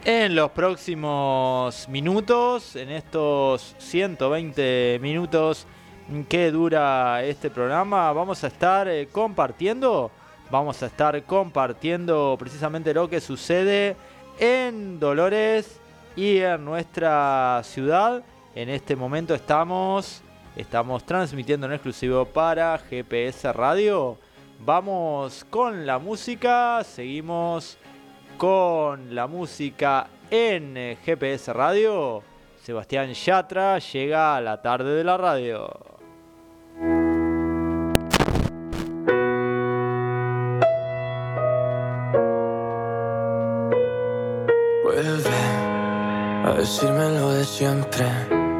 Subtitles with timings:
[0.05, 5.65] En los próximos minutos, en estos 120 minutos
[6.27, 10.11] que dura este programa, vamos a estar eh, compartiendo,
[10.51, 13.95] vamos a estar compartiendo precisamente lo que sucede
[14.39, 15.79] en Dolores
[16.17, 18.23] y en nuestra ciudad.
[18.55, 20.21] En este momento estamos,
[20.57, 24.17] estamos transmitiendo en exclusivo para GPS Radio.
[24.59, 27.77] Vamos con la música, seguimos
[28.43, 32.21] con la música en GPS Radio.
[32.61, 35.69] Sebastián Yatra llega a la tarde de la radio.
[44.83, 45.29] Vuelve
[46.43, 48.05] a decirme lo de siempre.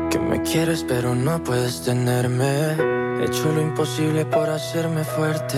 [0.10, 2.78] Que me quieres pero no puedes tenerme.
[3.20, 5.58] He hecho lo imposible por hacerme fuerte.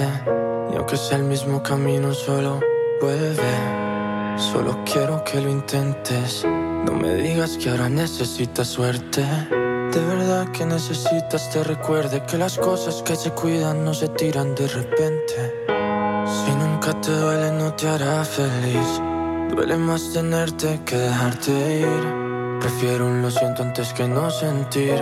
[0.74, 2.60] Y aunque sea el mismo camino, solo
[3.00, 3.86] vuelve.
[4.38, 6.44] Solo quiero que lo intentes.
[6.46, 9.22] No me digas que ahora necesitas suerte.
[9.22, 14.54] De verdad que necesitas te recuerde que las cosas que se cuidan no se tiran
[14.54, 15.66] de repente.
[16.26, 19.02] Si nunca te duele no te hará feliz.
[19.56, 22.60] Duele más tenerte que dejarte ir.
[22.60, 25.00] Prefiero un lo siento antes que no sentir.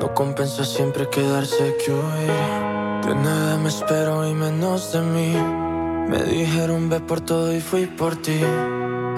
[0.00, 3.06] No compensa siempre quedarse que huir.
[3.06, 5.63] De nada me espero y menos de mí.
[6.08, 8.40] Me dijeron ve por todo y fui por ti.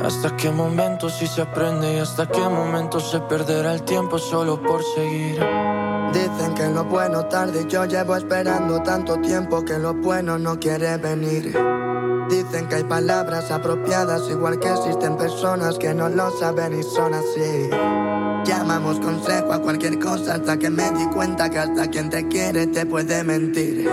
[0.04, 4.62] Hasta qué momento si se aprende y hasta qué momento se perderá el tiempo solo
[4.62, 5.40] por seguir.
[6.12, 10.96] Dicen que lo bueno tarde yo llevo esperando tanto tiempo que lo bueno no quiere
[10.96, 11.56] venir.
[12.28, 17.14] Dicen que hay palabras apropiadas igual que existen personas que no lo saben y son
[17.14, 17.70] así.
[18.44, 22.68] Llamamos consejo a cualquier cosa hasta que me di cuenta que hasta quien te quiere
[22.68, 23.88] te puede mentir.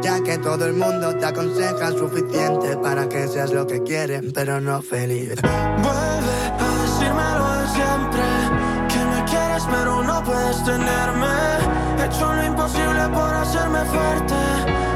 [0.00, 4.60] Ya que todo el mundo te aconseja suficiente para que seas lo que quieren, pero
[4.60, 5.34] no feliz.
[5.42, 8.22] Vuelve a decirme lo de siempre,
[8.88, 11.26] que me quieres pero no puedes tenerme.
[11.98, 14.34] He hecho lo imposible por hacerme fuerte,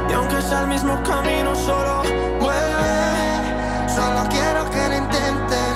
[0.09, 2.03] y aunque sea el mismo camino, solo
[2.39, 3.89] vuelve.
[3.93, 5.75] Solo quiero que lo intentes,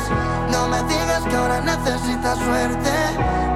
[0.51, 3.46] no me digas que ahora necesitas suerte.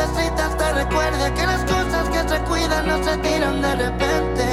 [0.00, 4.46] Necesitas te recuerde que las cosas que se cuidan no se tiran de repente.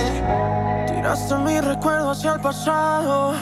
[0.87, 3.33] Tiraste mi recuerdo hacia el pasado.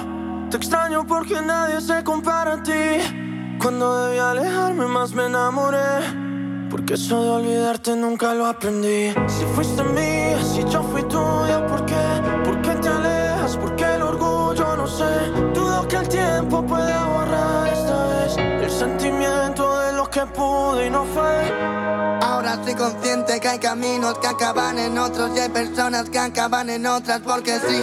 [0.52, 3.58] Te extraño porque nadie se compara a ti.
[3.60, 6.68] Cuando debí alejarme más me enamoré.
[6.70, 9.12] Porque eso de olvidarte nunca lo aprendí.
[9.28, 12.06] Si fuiste mía, si yo fui tuya, ¿por qué?
[12.44, 13.58] ¿Por qué te alejas?
[13.58, 14.78] ¿Por qué el orgullo?
[14.78, 15.12] No sé.
[15.56, 19.45] Dudo que el tiempo pueda borrar esta vez el sentimiento
[20.10, 21.52] que pude y no fue.
[22.22, 26.70] Ahora soy consciente que hay caminos que acaban en otros y hay personas que acaban
[26.70, 27.82] en otras porque sí.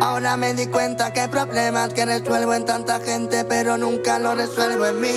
[0.00, 4.34] Ahora me di cuenta que hay problemas que resuelvo en tanta gente pero nunca lo
[4.34, 5.14] resuelvo en mí.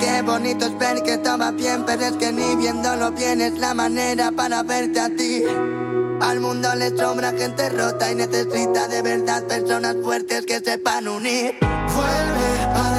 [0.00, 3.72] Qué bonito es ver que estaba bien, pero es que ni viéndolo bien es la
[3.72, 5.42] manera para verte a ti.
[6.20, 11.54] Al mundo le sobra gente rota y necesita de verdad personas fuertes que sepan unir.
[11.60, 12.95] Vuelve a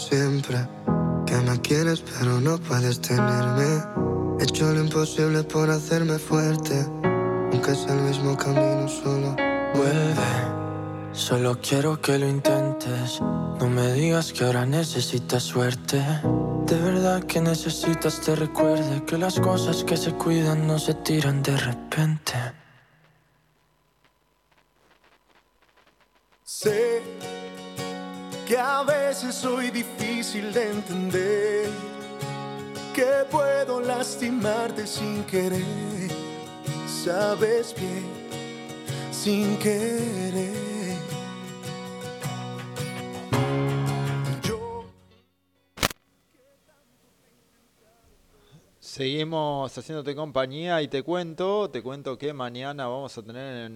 [0.00, 0.66] siempre.
[1.26, 3.84] Que me quieres pero no puedes tenerme.
[4.40, 6.74] He hecho lo imposible por hacerme fuerte.
[7.52, 9.36] Aunque es el mismo camino solo.
[9.74, 10.60] Vuelve.
[11.12, 13.20] Solo quiero que lo intentes.
[13.20, 16.02] No me digas que ahora necesitas suerte.
[16.66, 21.42] De verdad que necesitas te recuerde que las cosas que se cuidan no se tiran
[21.42, 22.34] de repente.
[26.44, 27.02] Sé
[28.50, 31.70] que a veces soy difícil de entender,
[32.92, 36.10] que puedo lastimarte sin querer,
[37.04, 38.10] sabes bien,
[39.12, 40.50] sin querer.
[48.80, 53.70] Seguimos haciéndote compañía y te cuento, te cuento que mañana vamos a tener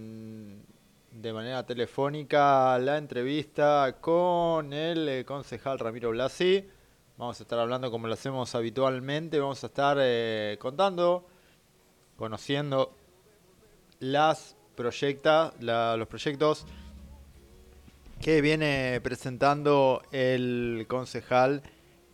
[1.14, 6.68] de manera telefónica la entrevista con el eh, concejal Ramiro Blasi.
[7.16, 11.24] Vamos a estar hablando como lo hacemos habitualmente, vamos a estar eh, contando,
[12.16, 12.96] conociendo
[14.00, 16.66] las proyectas, los proyectos
[18.20, 21.62] que viene presentando el concejal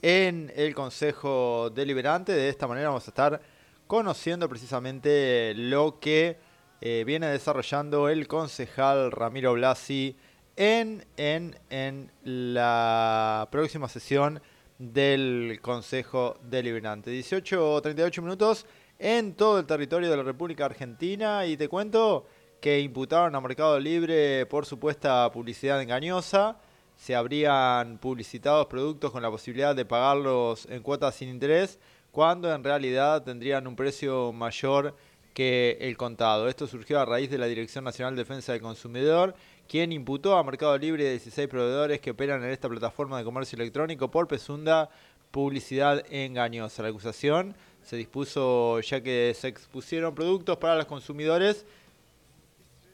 [0.02, 2.32] en el Consejo Deliberante.
[2.32, 3.40] De esta manera vamos a estar
[3.86, 6.49] conociendo precisamente lo que
[6.80, 10.16] eh, viene desarrollando el concejal Ramiro Blasi
[10.56, 14.40] en, en, en la próxima sesión
[14.78, 17.10] del Consejo Deliberante.
[17.10, 18.66] 18 o 38 minutos
[18.98, 22.26] en todo el territorio de la República Argentina y te cuento
[22.60, 26.58] que imputaron a Mercado Libre por supuesta publicidad engañosa
[27.00, 31.78] se habrían publicitado productos con la posibilidad de pagarlos en cuotas sin interés,
[32.12, 34.94] cuando en realidad tendrían un precio mayor
[35.34, 36.48] que el contado.
[36.48, 39.34] Esto surgió a raíz de la Dirección Nacional de Defensa del Consumidor,
[39.68, 44.10] quien imputó a Mercado Libre 16 proveedores que operan en esta plataforma de comercio electrónico
[44.10, 44.90] por presunda
[45.30, 46.82] publicidad engañosa.
[46.82, 51.64] La acusación se dispuso ya que se expusieron productos para los consumidores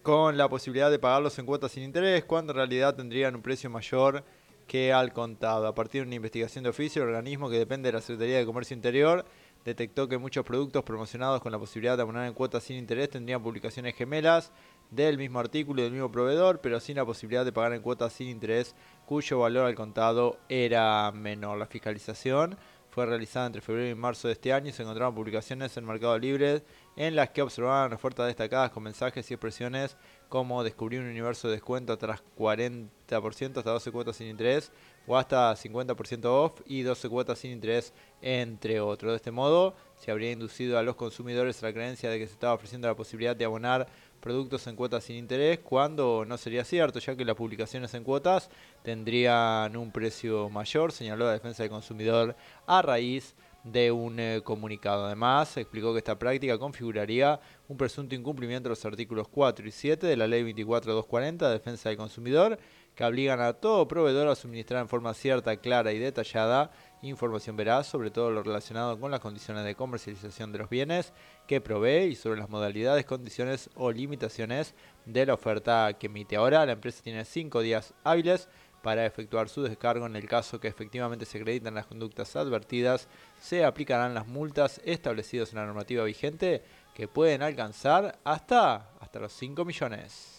[0.02, 3.68] con la posibilidad de pagarlos en cuotas sin interés, cuando en realidad tendrían un precio
[3.68, 4.22] mayor
[4.66, 5.66] que al contado.
[5.66, 8.46] A partir de una investigación de oficio, el organismo que depende de la Secretaría de
[8.46, 9.24] Comercio Interior
[9.66, 13.42] detectó que muchos productos promocionados con la posibilidad de abonar en cuotas sin interés tendrían
[13.42, 14.52] publicaciones gemelas
[14.92, 18.12] del mismo artículo y del mismo proveedor, pero sin la posibilidad de pagar en cuotas
[18.12, 21.58] sin interés, cuyo valor al contado era menor.
[21.58, 22.56] La fiscalización
[22.90, 26.16] fue realizada entre febrero y marzo de este año y se encontraron publicaciones en Mercado
[26.16, 26.62] Libre
[26.94, 29.96] en las que observaban ofertas destacadas con mensajes y expresiones
[30.28, 34.72] como descubrir un universo de descuento tras 40% hasta 12 cuotas sin interés
[35.06, 37.92] o hasta 50% off y 12 cuotas sin interés,
[38.22, 39.12] entre otros.
[39.12, 42.32] De este modo, se habría inducido a los consumidores a la creencia de que se
[42.32, 43.86] estaba ofreciendo la posibilidad de abonar
[44.20, 48.50] productos en cuotas sin interés, cuando no sería cierto, ya que las publicaciones en cuotas
[48.82, 52.34] tendrían un precio mayor, señaló la defensa del consumidor
[52.66, 53.45] a raíz de
[53.92, 55.06] un eh, comunicado.
[55.06, 60.06] Además, explicó que esta práctica configuraría un presunto incumplimiento de los artículos 4 y 7
[60.06, 62.58] de la Ley 24240 de Defensa del Consumidor,
[62.94, 66.70] que obligan a todo proveedor a suministrar en forma cierta, clara y detallada
[67.02, 71.12] información veraz sobre todo lo relacionado con las condiciones de comercialización de los bienes
[71.46, 76.36] que provee y sobre las modalidades, condiciones o limitaciones de la oferta que emite.
[76.36, 78.48] Ahora la empresa tiene cinco días hábiles
[78.82, 80.06] para efectuar su descargo.
[80.06, 83.08] En el caso que efectivamente se acreditan las conductas advertidas,
[83.40, 86.62] se aplicarán las multas establecidas en la normativa vigente
[86.94, 90.32] que pueden alcanzar hasta, hasta los 5 millones.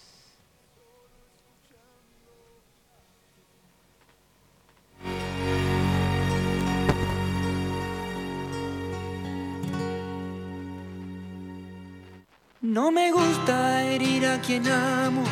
[12.61, 15.23] No me gusta herir a quien amo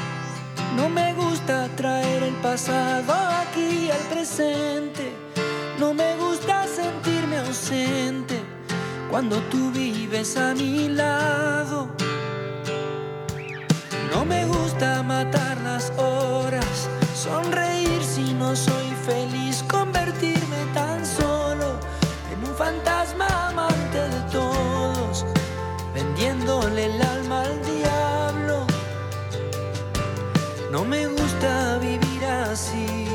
[0.76, 5.14] no me gusta traer el pasado aquí al presente.
[5.80, 8.42] No me gusta sentirme ausente
[9.10, 11.90] cuando tú vives a mi lado.
[14.14, 21.80] No me gusta matar las horas, sonreír si no soy feliz, convertirme tan solo
[22.32, 25.26] en un fantasma amante de todos,
[25.94, 27.02] vendiéndole el
[30.76, 33.08] No me gusta vivir así,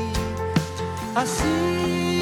[1.13, 2.20] así.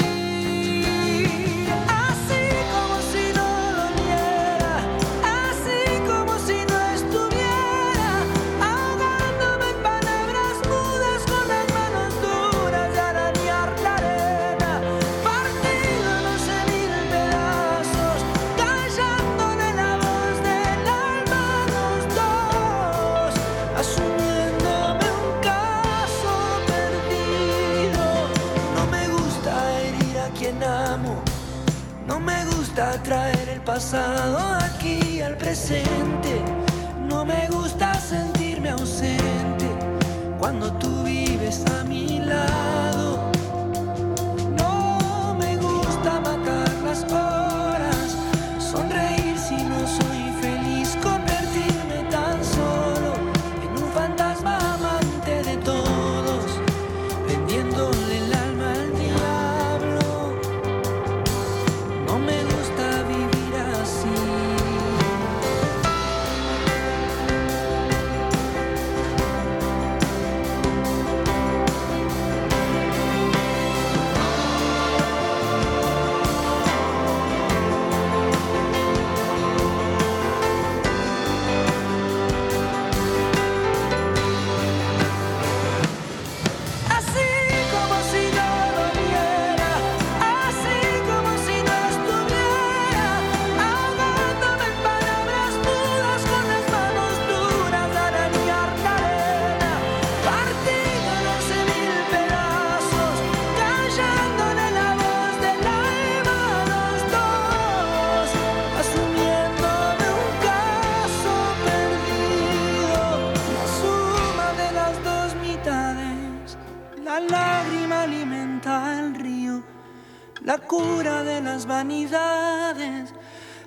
[121.90, 123.12] Vanidades,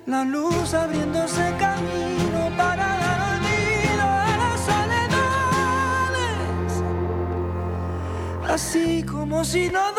[0.06, 6.12] la luz abriéndose camino para dar olvido a las soledades.
[8.48, 9.93] Así como si no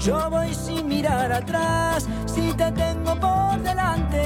[0.00, 4.24] Yo voy sin mirar atrás, si te tengo por delante.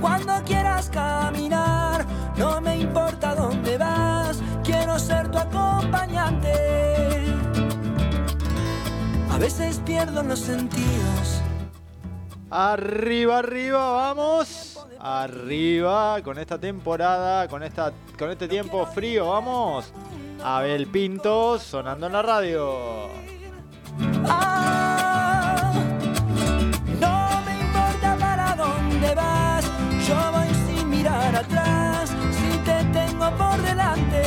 [0.00, 2.04] Cuando quieras caminar,
[2.36, 6.52] no me importa dónde vas, quiero ser tu acompañante.
[9.30, 11.42] A veces pierdo los sentidos.
[12.50, 14.86] Arriba, arriba, vamos.
[15.00, 19.92] Arriba con esta temporada, con esta con este tiempo frío, vamos.
[20.42, 23.08] Abel Pintos sonando en la radio.
[24.28, 25.72] Ah,
[27.00, 29.64] no me importa para dónde vas,
[30.06, 34.22] yo voy sin mirar atrás, si te tengo por delante.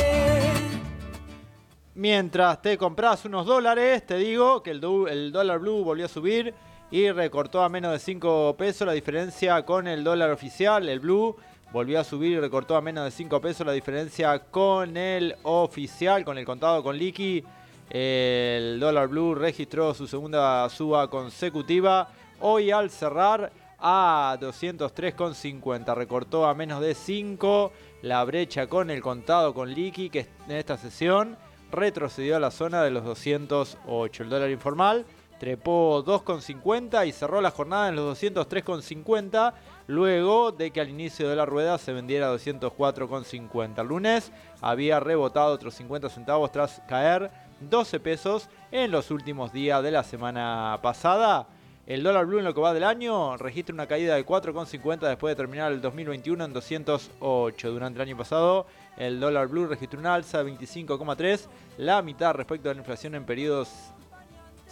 [1.94, 6.54] Mientras te compras unos dólares, te digo que el, el dólar blue volvió a subir
[6.90, 10.88] y recortó a menos de 5 pesos la diferencia con el dólar oficial.
[10.88, 11.36] El blue
[11.72, 16.24] volvió a subir y recortó a menos de 5 pesos la diferencia con el oficial,
[16.24, 17.42] con el contado con liqui.
[17.88, 22.08] El dólar blue registró su segunda suba consecutiva.
[22.40, 25.94] Hoy al cerrar a 203,50.
[25.94, 30.76] Recortó a menos de 5 la brecha con el contado con liqui que en esta
[30.76, 31.36] sesión
[31.70, 34.22] retrocedió a la zona de los 208.
[34.22, 35.04] El dólar informal
[35.40, 39.52] trepó 2,50 y cerró la jornada en los 203,50
[39.86, 43.80] luego de que al inicio de la rueda se vendiera 204,50.
[43.80, 49.82] El lunes había rebotado otros 50 centavos tras caer 12 pesos en los últimos días
[49.82, 51.46] de la semana pasada.
[51.84, 55.32] El dólar blue en lo que va del año registra una caída de 4,50 después
[55.32, 57.70] de terminar el 2021 en 208.
[57.72, 61.48] Durante el año pasado, el dólar blue registró una alza de 25,3,
[61.78, 63.68] la mitad respecto a la inflación en periodos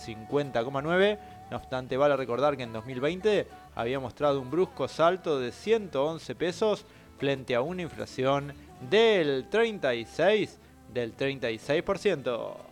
[0.06, 1.18] 50,9.
[1.50, 6.86] No obstante, vale recordar que en 2020 había mostrado un brusco salto de 111 pesos
[7.18, 8.54] frente a una inflación
[8.88, 10.58] del 36
[10.92, 12.69] del 36%.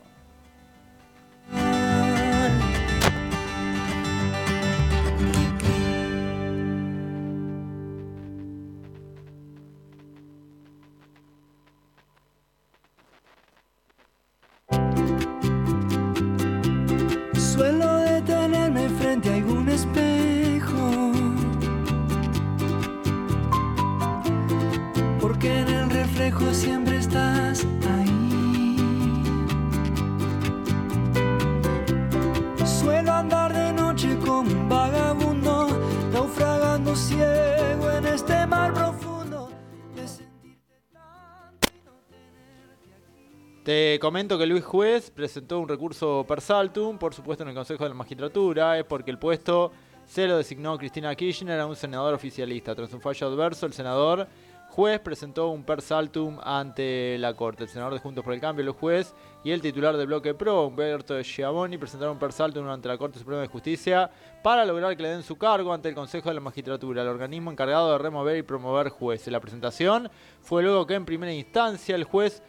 [43.68, 47.84] Te comento que Luis Juez presentó un recurso per saltum, por supuesto en el Consejo
[47.84, 49.72] de la Magistratura, es porque el puesto
[50.06, 52.74] se lo designó Cristina Kirchner a un senador oficialista.
[52.74, 54.26] Tras un fallo adverso, el senador
[54.70, 57.64] Juez presentó un per saltum ante la Corte.
[57.64, 60.66] El senador de Juntos por el Cambio, Luis Juez, y el titular de Bloque Pro,
[60.66, 64.10] Humberto Schiavoni, presentaron un per saltum ante la Corte Suprema de Justicia
[64.42, 67.50] para lograr que le den su cargo ante el Consejo de la Magistratura, el organismo
[67.50, 69.30] encargado de remover y promover jueces.
[69.30, 70.08] La presentación
[70.40, 72.42] fue luego que en primera instancia el juez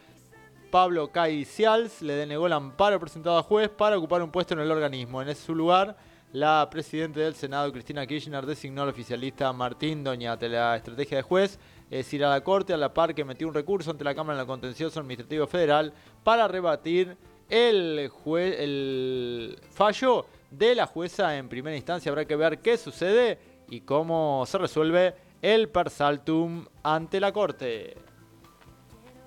[0.70, 4.70] Pablo Caicials le denegó el amparo presentado a juez para ocupar un puesto en el
[4.70, 5.20] organismo.
[5.20, 5.96] En su lugar,
[6.32, 10.48] la presidenta del Senado, Cristina Kirchner, designó al oficialista Martín Doñate.
[10.48, 11.58] La estrategia de juez
[11.90, 14.38] es ir a la Corte a la par que metió un recurso ante la Cámara
[14.38, 17.16] en el Contencioso Administrativo Federal para rebatir
[17.48, 22.10] el, el fallo de la jueza en primera instancia.
[22.10, 28.09] Habrá que ver qué sucede y cómo se resuelve el per saltum ante la Corte.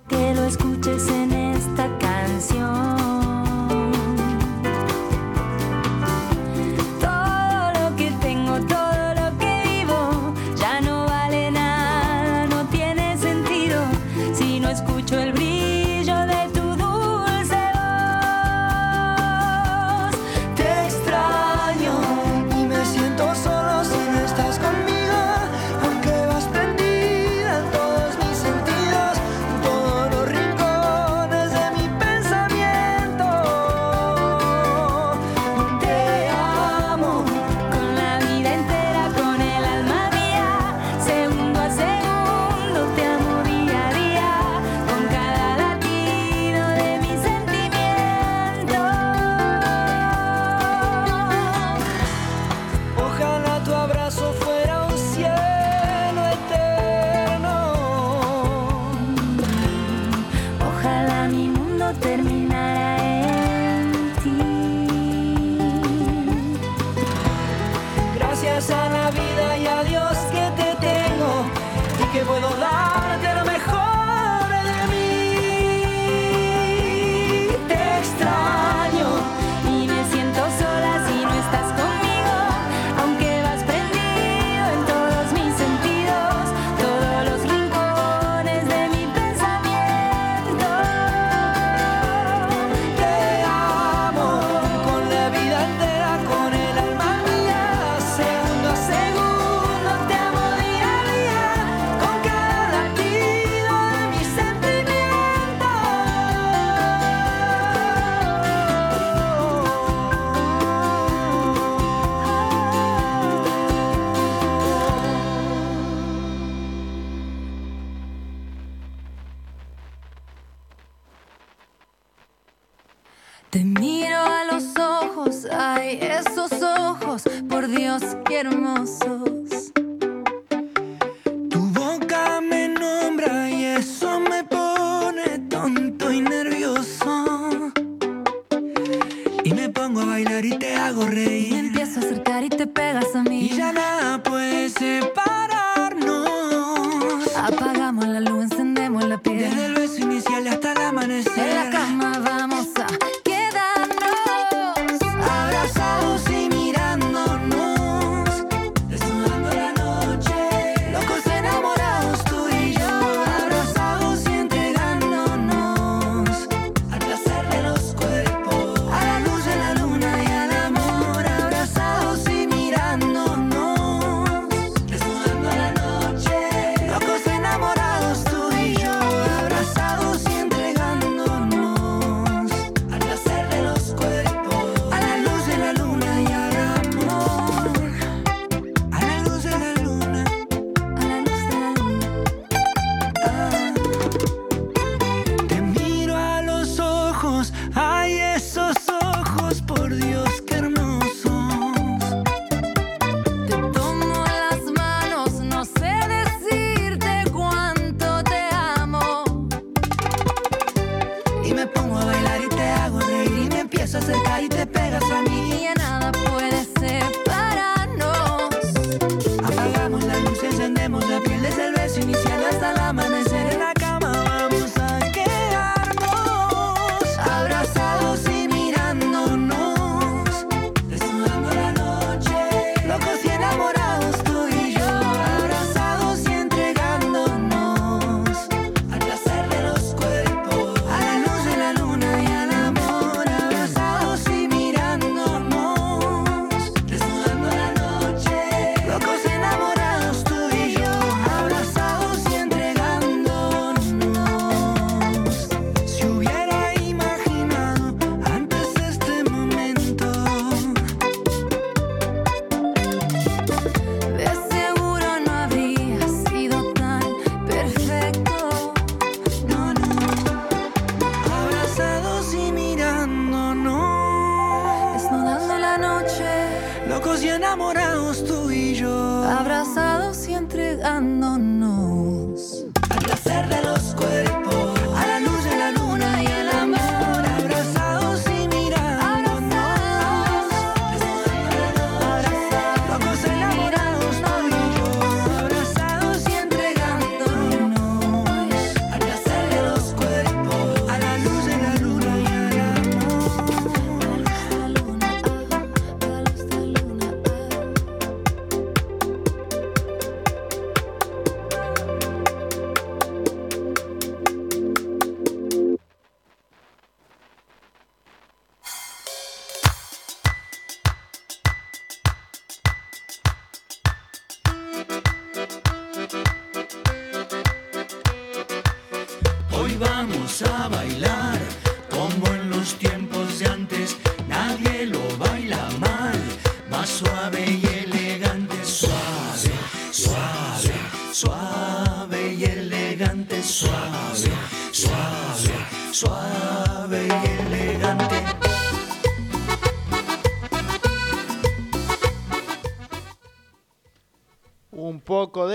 [0.07, 3.12] Que lo escuches en esta canción.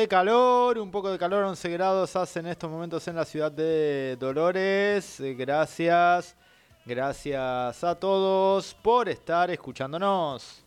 [0.09, 4.16] Calor, un poco de calor, 11 grados hace en estos momentos en la ciudad de
[4.18, 5.21] Dolores.
[5.21, 6.35] Eh, Gracias,
[6.85, 10.64] gracias a todos por estar escuchándonos.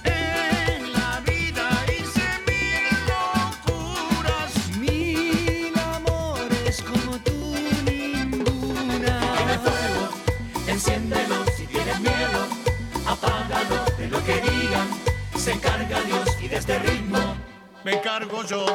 [0.05, 4.77] en la vida hice mil locuras.
[4.79, 9.19] Mil amores como tú ninguna.
[9.35, 10.09] Tiene fuego,
[10.67, 12.47] enciéndelo si tienes miedo.
[13.05, 15.04] Apágalo de lo que digan.
[15.45, 17.19] Se encarga Dios y de este ritmo.
[17.83, 18.65] Me cargo yo.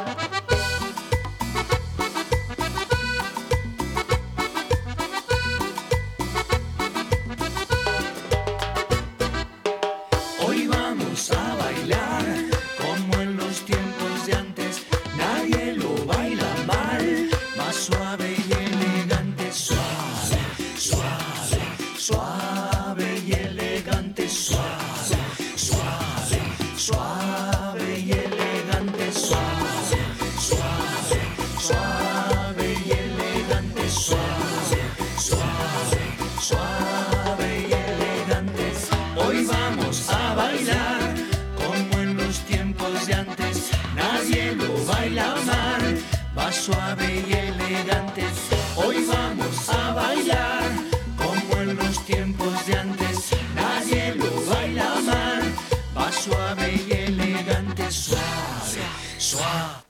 [46.61, 48.23] Suave y elegante.
[48.77, 50.62] Hoy vamos a bailar
[51.16, 53.31] como en los tiempos de antes.
[53.55, 55.42] Nadie lo baila mal,
[55.96, 57.90] va suave y elegante.
[57.90, 58.85] Suave,
[59.16, 59.85] suave.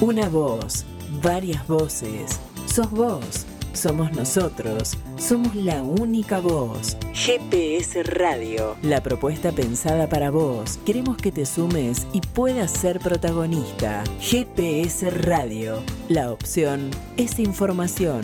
[0.00, 0.84] Una voz,
[1.20, 2.40] varias voces.
[2.66, 6.96] Sos vos, somos nosotros, somos la única voz.
[7.22, 10.78] GPS Radio, la propuesta pensada para vos.
[10.86, 14.02] Queremos que te sumes y puedas ser protagonista.
[14.18, 18.22] GPS Radio, la opción es información.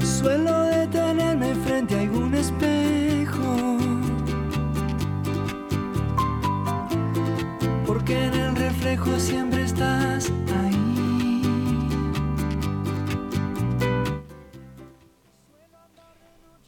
[0.00, 3.78] Suelo detenerme frente a algún espejo.
[7.86, 9.53] Porque en el reflejo siempre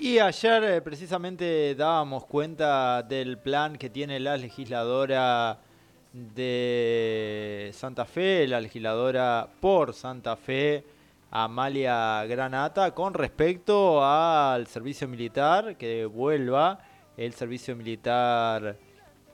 [0.07, 5.59] Sí, ayer eh, precisamente dábamos cuenta del plan que tiene la legisladora
[6.12, 10.85] de Santa Fe, la legisladora por Santa Fe,
[11.33, 16.79] Amalia Granata, con respecto al servicio militar, que vuelva
[17.16, 18.77] el servicio militar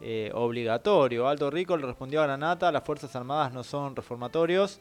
[0.01, 1.29] eh, obligatorio.
[1.29, 4.81] Alto Rico le respondió a Granata, las Fuerzas Armadas no son reformatorios.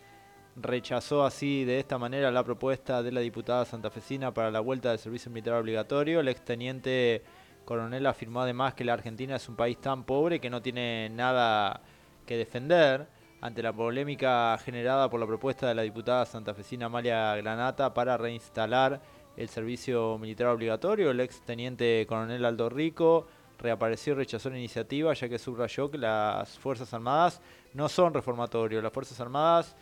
[0.56, 5.00] Rechazó así de esta manera la propuesta de la diputada santafesina para la vuelta del
[5.00, 6.20] servicio militar obligatorio.
[6.20, 7.24] El exteniente
[7.64, 11.82] coronel afirmó además que la Argentina es un país tan pobre que no tiene nada
[12.26, 13.08] que defender.
[13.40, 19.02] Ante la polémica generada por la propuesta de la diputada santafesina Amalia Granata para reinstalar
[19.38, 23.26] el servicio militar obligatorio, el exteniente coronel Aldo Rico
[23.58, 27.42] reapareció y rechazó la iniciativa ya que subrayó que las Fuerzas Armadas
[27.74, 28.84] no son reformatorios.
[28.84, 29.76] Las Fuerzas Armadas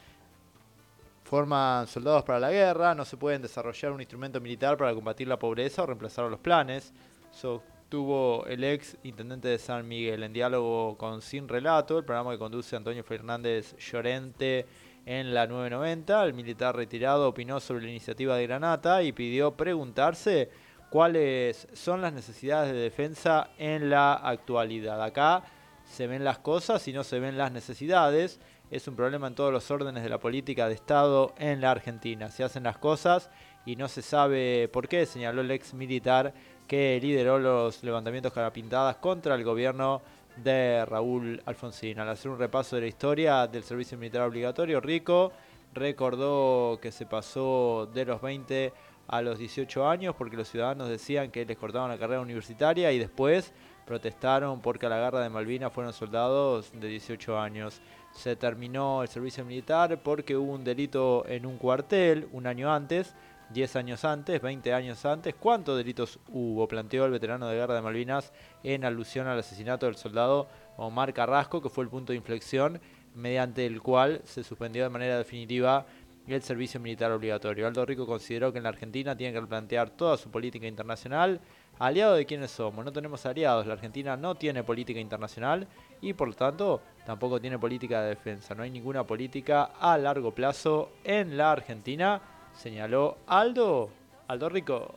[1.30, 5.38] forman soldados para la guerra, no se pueden desarrollar un instrumento militar para combatir la
[5.38, 6.92] pobreza o reemplazar los planes.
[7.30, 12.40] Sostuvo el ex intendente de San Miguel en diálogo con Sin Relato, el programa que
[12.40, 14.66] conduce Antonio Fernández Llorente
[15.06, 16.24] en la 990.
[16.24, 20.50] El militar retirado opinó sobre la iniciativa de Granata y pidió preguntarse
[20.90, 25.04] cuáles son las necesidades de defensa en la actualidad.
[25.04, 25.44] Acá
[25.86, 28.40] se ven las cosas y no se ven las necesidades
[28.72, 32.30] es un problema en todos los órdenes de la política de Estado en la Argentina.
[32.30, 33.30] Se hacen las cosas
[33.66, 36.34] y no se sabe por qué, señaló el ex militar
[36.68, 40.02] que lideró los levantamientos carapintadas contra el gobierno
[40.38, 42.00] de Raúl Alfonsín.
[42.00, 45.32] Al hacer un repaso de la historia del servicio militar obligatorio, Rico
[45.74, 48.72] recordó que se pasó de los 20
[49.08, 53.00] a los 18 años porque los ciudadanos decían que les cortaban la carrera universitaria y
[53.00, 53.52] después
[53.86, 59.08] protestaron porque a la guerra de Malvinas fueron soldados de 18 años se terminó el
[59.08, 63.16] servicio militar porque hubo un delito en un cuartel un año antes,
[63.52, 65.34] 10 años antes, 20 años antes.
[65.36, 66.68] ¿Cuántos delitos hubo?
[66.68, 68.32] Planteó el veterano de guerra de Malvinas
[68.64, 72.80] en alusión al asesinato del soldado Omar Carrasco, que fue el punto de inflexión
[73.16, 75.86] mediante el cual se suspendió de manera definitiva
[76.28, 77.66] el servicio militar obligatorio.
[77.66, 81.42] Aldo Rico consideró que en la Argentina tiene que replantear toda su política internacional.
[81.80, 83.66] Aliado de quiénes somos, no tenemos aliados.
[83.66, 85.68] La Argentina no tiene política internacional
[86.02, 88.56] y por lo tanto tampoco tiene política de defensa.
[88.56, 92.22] No hay ninguna política a largo plazo en la Argentina,
[92.54, 93.92] señaló Aldo,
[94.28, 94.96] Aldo Rico.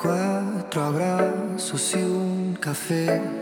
[0.00, 3.41] Cuatro abrazos y un café.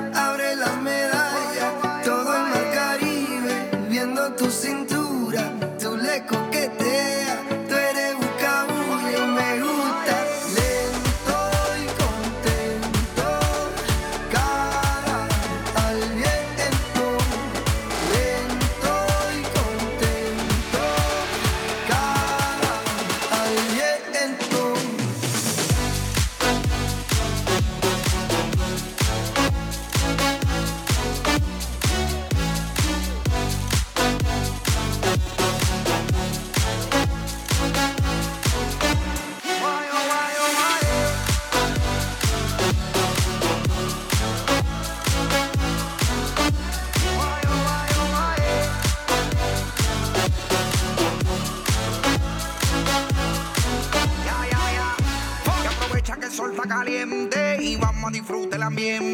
[58.81, 59.10] Bien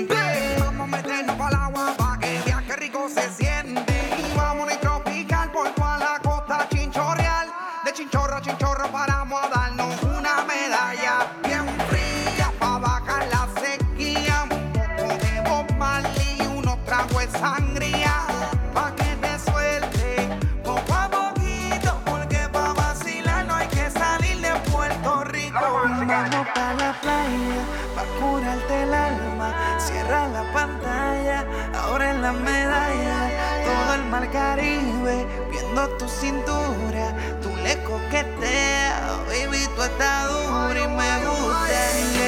[34.32, 42.27] Caribe, viendo tu cintura, tú le coqueteas, baby, tu atadura y me gusta.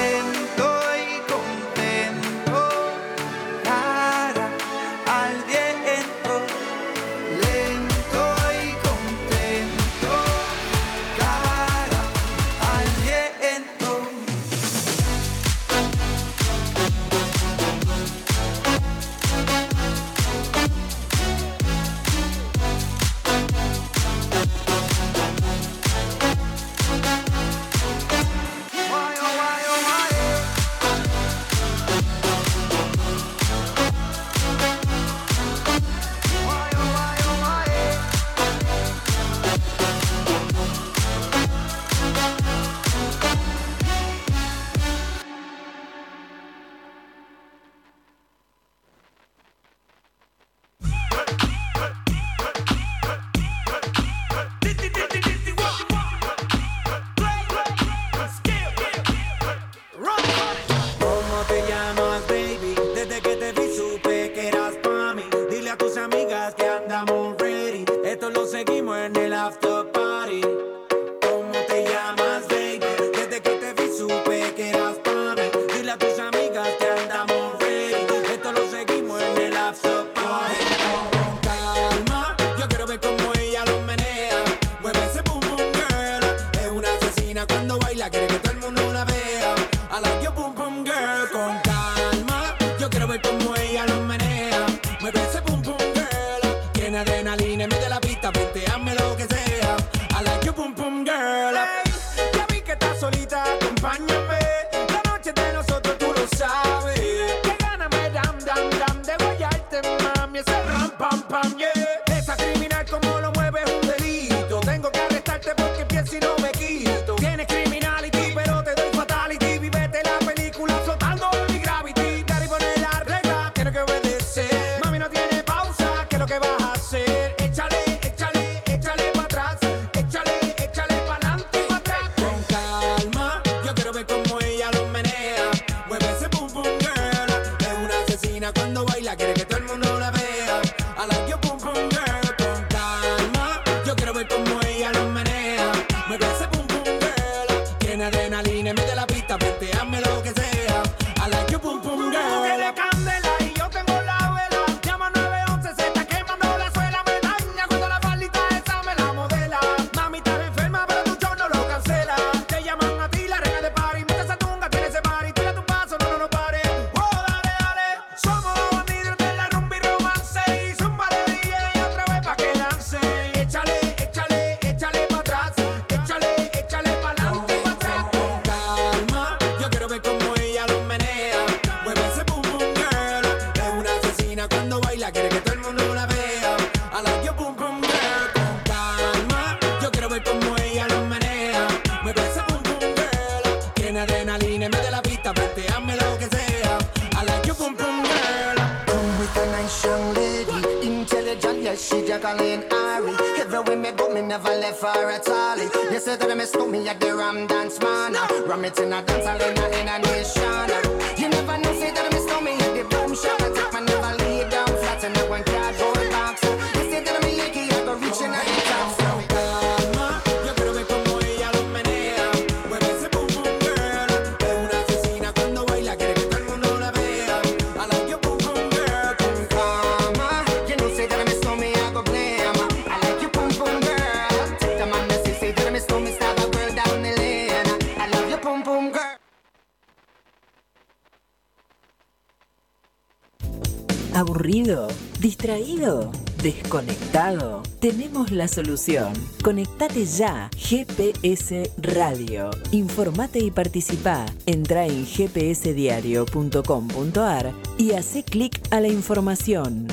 [248.49, 249.13] solución.
[249.43, 252.49] Conectate ya, GPS Radio.
[252.71, 254.25] Informate y participa.
[254.45, 259.88] Entra en gpsdiario.com.ar y hace clic a la información.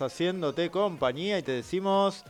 [0.00, 2.24] Haciéndote compañía y te decimos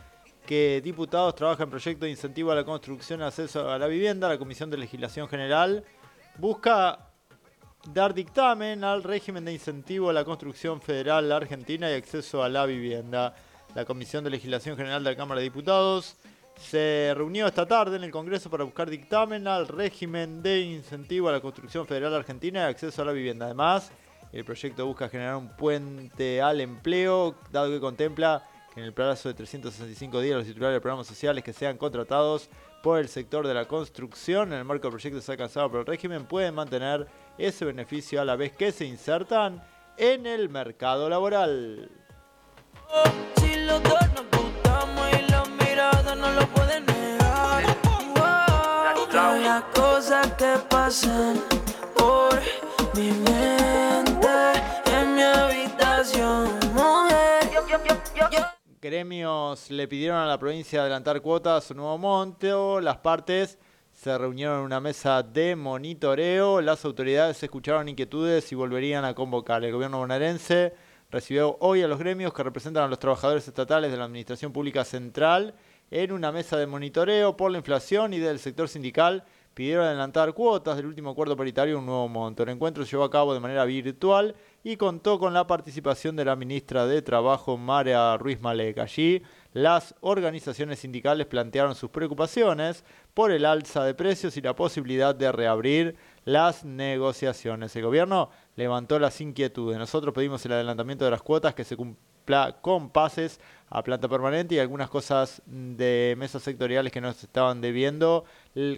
[0.45, 4.29] que diputados trabajan en proyecto de incentivo a la construcción y acceso a la vivienda.
[4.29, 5.83] La Comisión de Legislación General
[6.37, 7.09] busca
[7.93, 12.65] dar dictamen al régimen de incentivo a la construcción federal argentina y acceso a la
[12.65, 13.35] vivienda.
[13.75, 16.15] La Comisión de Legislación General de la Cámara de Diputados
[16.55, 21.33] se reunió esta tarde en el Congreso para buscar dictamen al régimen de incentivo a
[21.33, 23.45] la construcción federal argentina y acceso a la vivienda.
[23.45, 23.91] Además,
[24.31, 29.29] el proyecto busca generar un puente al empleo, dado que contempla que en el plazo
[29.29, 32.49] de 365 días los titulares de programas sociales que sean contratados
[32.83, 35.85] por el sector de la construcción en el marco del proyecto sea alcanzado por el
[35.85, 37.07] régimen pueden mantener
[37.37, 39.63] ese beneficio a la vez que se insertan
[39.97, 41.89] en el mercado laboral.
[43.37, 47.63] Si los dos nos gustamos y la mirada no lo pueden negar.
[49.17, 51.41] Wow, las cosas que pasan
[51.95, 52.39] por
[52.97, 54.27] mi mente
[54.91, 57.27] en mi habitación, mujer.
[58.81, 62.81] Gremios le pidieron a la provincia adelantar cuotas a su nuevo monto.
[62.81, 63.59] Las partes
[63.91, 66.61] se reunieron en una mesa de monitoreo.
[66.61, 69.63] Las autoridades escucharon inquietudes y volverían a convocar.
[69.63, 70.73] El gobierno bonaerense
[71.11, 74.83] recibió hoy a los gremios que representan a los trabajadores estatales de la Administración Pública
[74.83, 75.53] Central
[75.91, 79.23] en una mesa de monitoreo por la inflación y del sector sindical
[79.57, 82.43] pidieron adelantar cuotas del último acuerdo paritario un nuevo monto.
[82.43, 86.25] El encuentro se llevó a cabo de manera virtual y contó con la participación de
[86.25, 88.77] la ministra de Trabajo, María Ruiz Malek.
[88.77, 92.85] Allí, las organizaciones sindicales plantearon sus preocupaciones
[93.15, 97.75] por el alza de precios y la posibilidad de reabrir las negociaciones.
[97.75, 99.79] El gobierno levantó las inquietudes.
[99.79, 101.99] Nosotros pedimos el adelantamiento de las cuotas que se cumpla
[102.61, 108.25] con pases a planta permanente y algunas cosas de mesas sectoriales que nos estaban debiendo,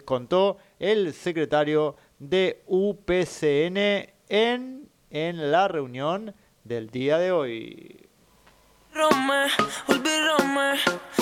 [0.05, 6.33] contó el secretario de UPCN en, en la reunión
[6.63, 8.09] del día de hoy.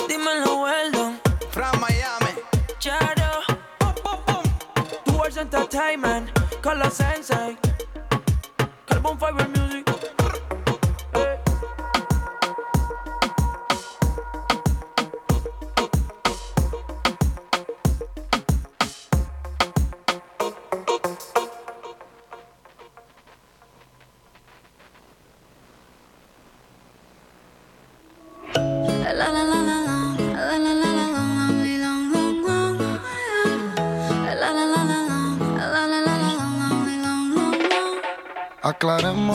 [0.08, 1.20] Dímelo, Weldon.
[1.50, 2.40] From Miami.
[2.78, 3.42] Charo,
[5.04, 6.30] Towards Entertainment,
[6.90, 7.56] Sensei.
[8.86, 9.87] Carbon Fiber Music.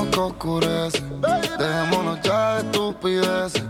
[0.03, 1.03] Aclaremos que oscurece.
[1.57, 3.63] Dejémonos ya de estupideces.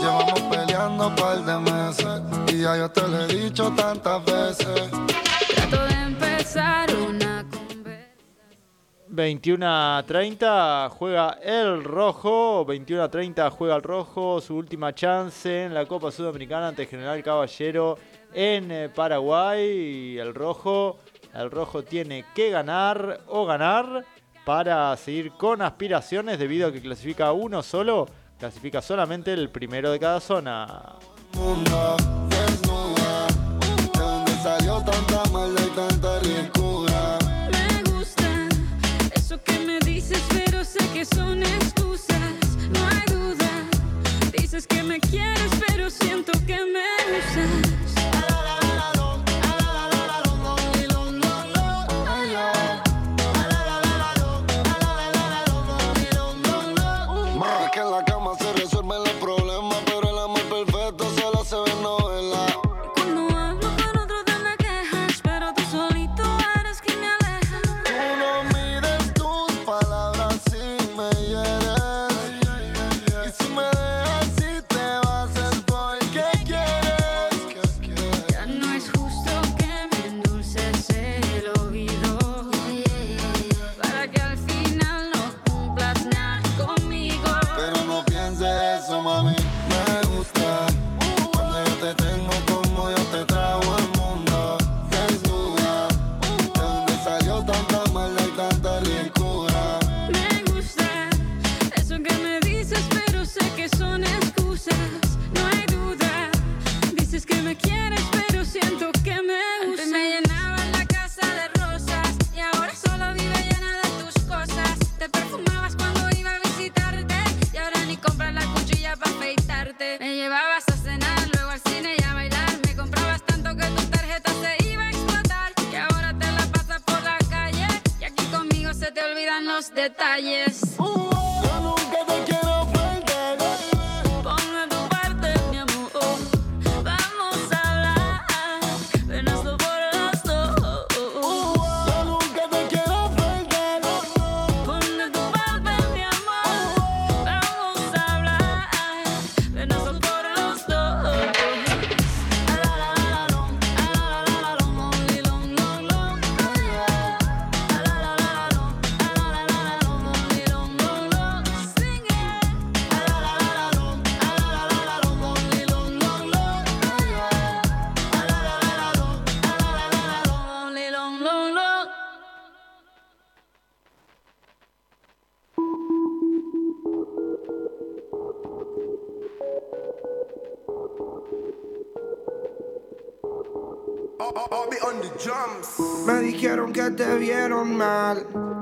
[0.00, 2.22] Llevamos peleando un par de meses.
[2.52, 4.90] Y ya yo te lo he dicho tantas veces.
[5.54, 7.44] Trato de empezar una
[9.08, 15.64] 21 a 30 juega el rojo, 21 a 30 juega el rojo, su última chance
[15.64, 17.96] en la Copa Sudamericana ante General Caballero
[18.34, 19.62] en eh, Paraguay.
[19.62, 20.98] Y el rojo,
[21.32, 24.04] el rojo tiene que ganar o ganar
[24.46, 28.06] para seguir con aspiraciones debido a que clasifica uno solo,
[28.38, 30.94] clasifica solamente el primero de cada zona.
[31.34, 31.96] Mundo
[32.30, 33.26] desnuda.
[33.92, 37.18] De donde salió tanta maldad y tanta ricura.
[37.50, 38.48] Me gusta
[39.16, 42.20] eso que me dices, pero sé que son excusas.
[42.70, 43.50] No hay duda.
[44.30, 47.65] Dices que me quieres, pero siento que me usas.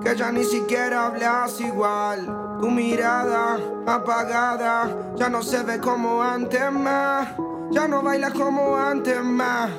[0.03, 2.59] Que ya ni siquiera hablas igual.
[2.61, 7.29] Tu mirada apagada ya no se ve como antes más.
[7.71, 9.71] Ya no bailas como antes más.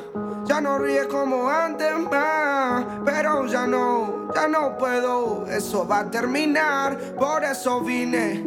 [0.46, 2.86] Ya no ríes como antes más.
[3.04, 5.46] Pero ya no, ya no puedo.
[5.48, 6.98] Eso va a terminar.
[7.18, 8.44] Por eso vine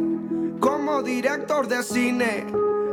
[0.59, 2.47] como director de cine.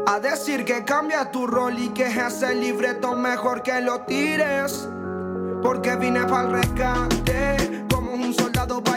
[0.09, 4.89] A decir que cambia tu rol y que ese libreto mejor que lo tires.
[5.63, 7.66] Porque vine para el rescate,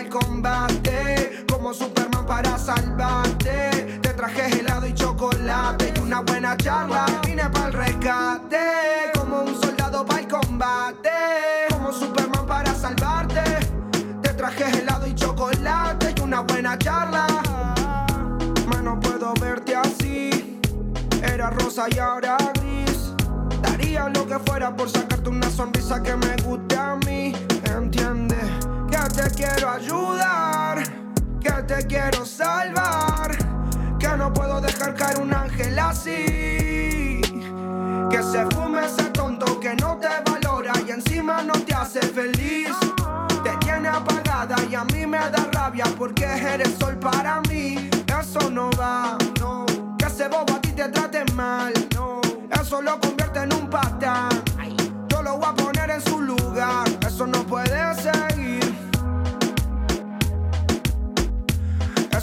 [0.10, 4.00] combate, como Superman para salvarte.
[4.02, 7.06] Te traje helado y chocolate y una buena charla.
[7.26, 8.58] Vine para el rescate,
[9.18, 11.10] como un soldado para el combate,
[11.70, 13.42] como Superman para salvarte.
[14.22, 17.28] Te traje helado y chocolate y una buena charla.
[18.68, 20.60] Ma, no puedo verte así.
[21.22, 23.14] Era rosa y ahora gris.
[23.62, 27.34] Daría lo que fuera por sacarte una sonrisa que me guste a mí.
[27.66, 28.49] Entiende que
[29.22, 30.82] te quiero ayudar,
[31.42, 33.38] que te quiero salvar,
[34.00, 37.22] que no puedo dejar caer un ángel así.
[38.10, 42.72] Que se fume ese tonto que no te valora y encima no te hace feliz.
[43.44, 47.90] Te tiene apagada y a mí me da rabia porque eres sol para mí.
[48.20, 49.66] Eso no va, no.
[49.98, 52.22] Que ese bobo a ti te trate mal, no.
[52.60, 54.30] Eso lo convierte en un patán.
[55.10, 56.88] Yo lo voy a poner en su lugar.
[57.06, 58.29] Eso no puede seguir.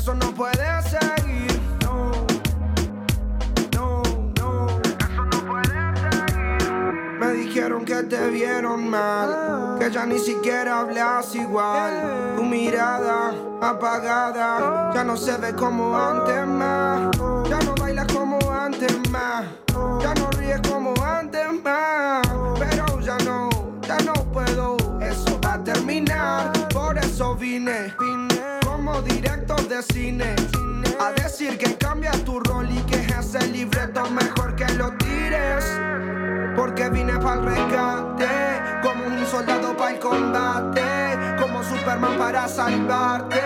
[0.07, 1.61] Eso no puede seguir.
[1.82, 2.12] No.
[3.74, 4.02] No,
[4.38, 4.68] no.
[5.00, 7.18] Eso no puede seguir.
[7.18, 9.76] Me dijeron que te vieron mal.
[9.80, 12.34] Que ya ni siquiera hablas igual.
[12.36, 14.92] Tu mirada apagada.
[14.94, 17.11] Ya no se ve como antes más.
[17.50, 19.44] Ya no bailas como antes más.
[20.00, 22.24] Ya no ríes como antes más.
[22.61, 23.50] Pero ya no,
[23.82, 24.76] ya no puedo.
[25.00, 26.52] Eso va a terminar.
[26.68, 28.36] Por eso vine, vine
[28.87, 30.37] como director de cine.
[31.01, 35.64] A decir que cambia tu rol y que ese libreto mejor que lo tires.
[36.55, 38.28] Porque vine para el rescate,
[38.82, 40.82] como un soldado para el combate,
[41.41, 43.41] como Superman para salvarte.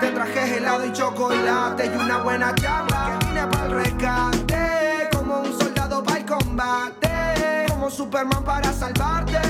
[0.00, 3.18] Te traje helado y chocolate y una buena charla.
[3.18, 9.40] Que vine para el rescate, como un soldado para el combate, como Superman para salvarte.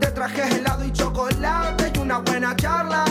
[0.00, 3.04] Te traje helado y chocolate y una buena charla.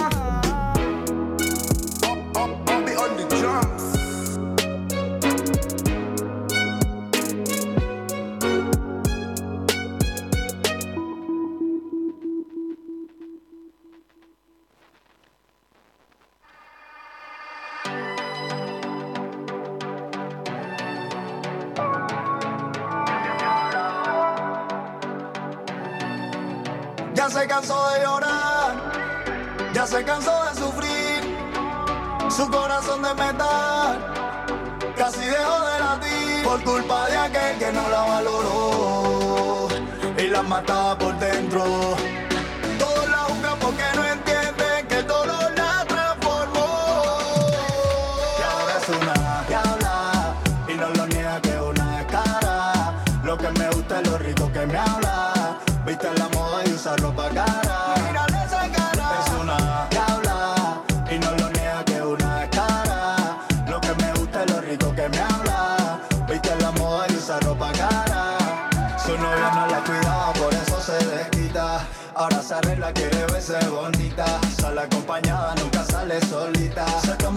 [41.63, 42.02] Por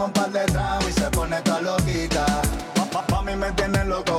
[0.07, 2.26] un par de tragos y se pone toda loquita.
[2.92, 4.16] Pa, pa, mí me tiene loco.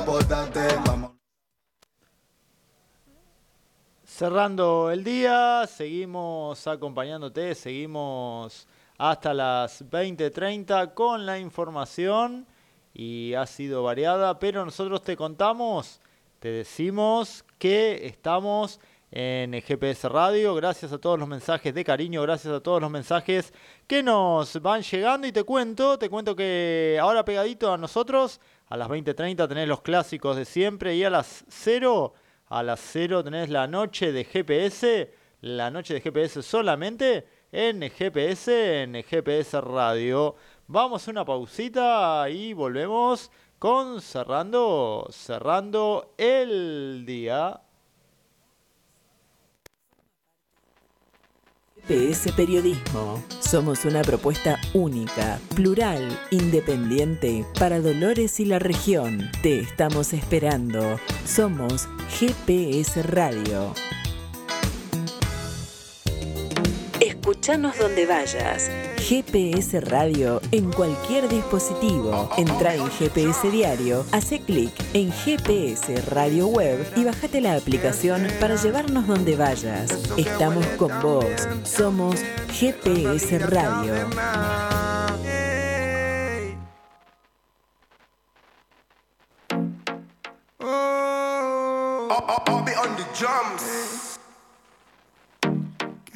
[4.04, 8.68] Cerrando el día, seguimos acompañándote, seguimos
[8.98, 12.48] hasta las 20:30 con la información
[12.94, 16.02] y ha sido variada, pero nosotros te contamos,
[16.40, 18.80] te decimos que estamos
[19.12, 23.54] en GPS Radio, gracias a todos los mensajes de cariño, gracias a todos los mensajes
[23.88, 28.76] que nos van llegando y te cuento, te cuento que ahora pegadito a nosotros, a
[28.76, 32.14] las 20:30 tenés los clásicos de siempre y a las 0
[32.50, 38.84] a las 0 tenés la noche de GPS, la noche de GPS solamente en GPS,
[38.84, 40.36] en GPS Radio.
[40.68, 47.62] Vamos a una pausita y volvemos con cerrando, cerrando el día.
[51.88, 53.24] PS Periodismo.
[53.40, 59.30] Somos una propuesta única, plural, independiente para Dolores y la región.
[59.42, 61.00] Te estamos esperando.
[61.26, 61.88] Somos
[62.20, 63.74] GPS Radio.
[67.28, 68.72] Escuchanos donde vayas.
[68.98, 72.30] GPS Radio en cualquier dispositivo.
[72.38, 78.56] Entra en GPS Diario, hace clic en GPS Radio Web y bájate la aplicación para
[78.56, 79.92] llevarnos donde vayas.
[80.16, 81.26] Estamos con vos.
[81.66, 83.94] Somos GPS Radio.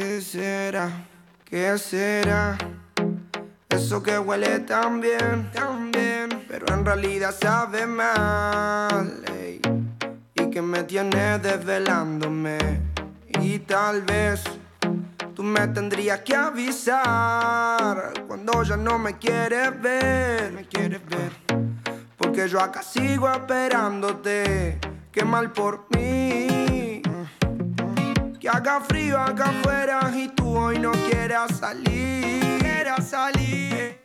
[0.02, 0.90] ¿Qué será?
[1.46, 2.58] ¿Qué será?
[3.70, 9.24] Eso que huele tan bien, tan bien, pero en realidad sabe mal.
[9.32, 9.62] ey.
[10.34, 12.58] Y que me tiene desvelándome.
[13.42, 14.42] Y tal vez
[15.36, 21.32] tú me tendrías que avisar cuando ya no me quieres ver, me quieres ver.
[22.18, 24.80] Porque yo acá sigo esperándote.
[25.12, 26.02] Qué mal por mí.
[28.42, 32.40] Que haga frío acá afuera y tú hoy no quieras salir.
[32.60, 34.02] Quieras salir.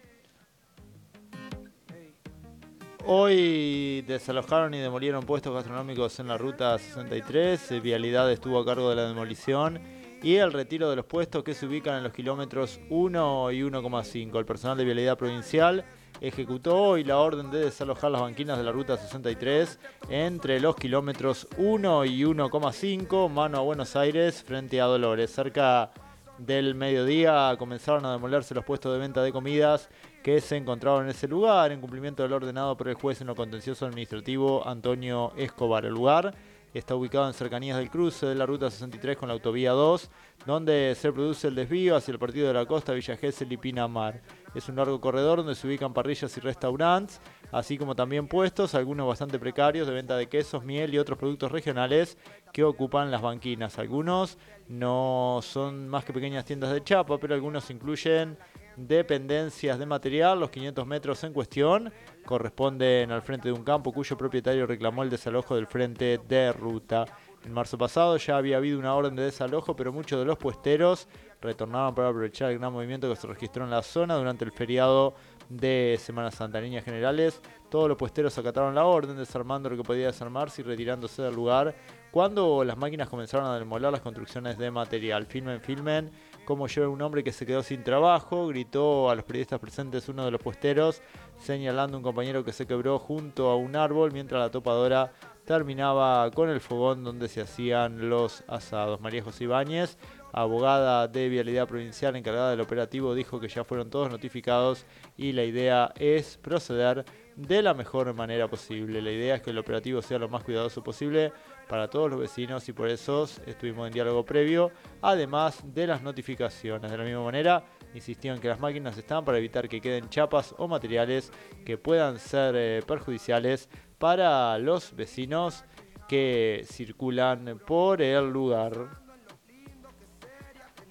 [3.07, 7.73] Hoy desalojaron y demolieron puestos gastronómicos en la ruta 63.
[7.73, 9.81] eh, Vialidad estuvo a cargo de la demolición
[10.23, 14.39] y el retiro de los puestos que se ubican en los kilómetros 1 y 1,5.
[14.39, 15.83] El personal de Vialidad Provincial
[16.21, 21.49] ejecutó hoy la orden de desalojar las banquinas de la ruta 63 entre los kilómetros
[21.59, 25.31] 1 y 1,5, mano a Buenos Aires frente a Dolores.
[25.31, 25.93] Cerca
[26.39, 29.89] del mediodía comenzaron a demolerse los puestos de venta de comidas
[30.23, 33.35] que se encontraban en ese lugar en cumplimiento del ordenado por el juez en lo
[33.35, 35.85] contencioso administrativo Antonio Escobar.
[35.85, 36.35] El lugar
[36.79, 40.11] está ubicado en cercanías del cruce de la ruta 63 con la autovía 2,
[40.47, 44.21] donde se produce el desvío hacia el partido de la costa Villa Gesell y Pinamar.
[44.55, 47.21] Es un largo corredor donde se ubican parrillas y restaurantes,
[47.53, 51.51] así como también puestos, algunos bastante precarios, de venta de quesos, miel y otros productos
[51.51, 52.19] regionales
[52.53, 53.79] que ocupan las banquinas.
[53.79, 58.39] Algunos no son más que pequeñas tiendas de chapa, pero algunos incluyen
[58.77, 60.39] dependencias de material.
[60.39, 61.93] Los 500 metros en cuestión
[62.25, 67.05] corresponden al frente de un campo cuyo propietario reclamó el desalojo del frente de ruta.
[67.45, 71.07] En marzo pasado ya había habido una orden de desalojo, pero muchos de los puesteros
[71.41, 75.15] retornaban para aprovechar el gran movimiento que se registró en la zona durante el feriado
[75.49, 76.59] de Semana Santa.
[76.59, 80.65] En líneas generales, todos los puesteros acataron la orden, desarmando lo que podía desarmarse y
[80.65, 81.75] retirándose del lugar
[82.11, 85.27] cuando las máquinas comenzaron a demoler las construcciones de material.
[85.27, 86.11] Filmen, filmen
[86.47, 90.25] cómo lleva un hombre que se quedó sin trabajo, gritó a los periodistas presentes uno
[90.25, 91.03] de los puesteros,
[91.39, 95.13] señalando a un compañero que se quebró junto a un árbol mientras la topadora
[95.45, 99.01] terminaba con el fogón donde se hacían los asados.
[99.01, 99.99] María José Ibáñez,
[100.33, 104.87] abogada de Vialidad Provincial encargada del operativo, dijo que ya fueron todos notificados
[105.17, 107.05] y la idea es proceder
[107.37, 109.03] de la mejor manera posible.
[109.03, 111.33] La idea es que el operativo sea lo más cuidadoso posible
[111.69, 114.71] para todos los vecinos y por eso estuvimos en diálogo previo,
[115.03, 116.91] además de las notificaciones.
[116.91, 117.65] De la misma manera,
[117.95, 121.33] insistió que las máquinas están para evitar que queden chapas o materiales
[121.65, 125.65] que puedan ser eh, perjudiciales para los vecinos
[126.09, 129.07] que circulan por el lugar.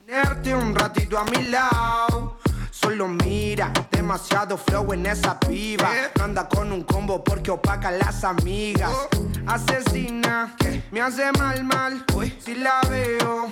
[0.06, 2.38] tenerte un ratito a mi lado.
[2.86, 5.90] Solo mira, demasiado flow en esa piba.
[6.20, 8.92] No anda con un combo porque opaca a las amigas.
[9.48, 10.56] Asesina,
[10.92, 12.06] me hace mal, mal.
[12.38, 13.52] Si la veo,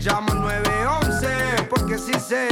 [0.00, 1.28] llamo al 911.
[1.70, 2.48] Porque si sé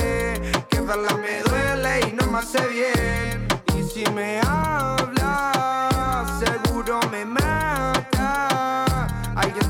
[0.71, 3.49] que verla me duele y no me hace bien.
[3.77, 7.40] Y si me habla, seguro me.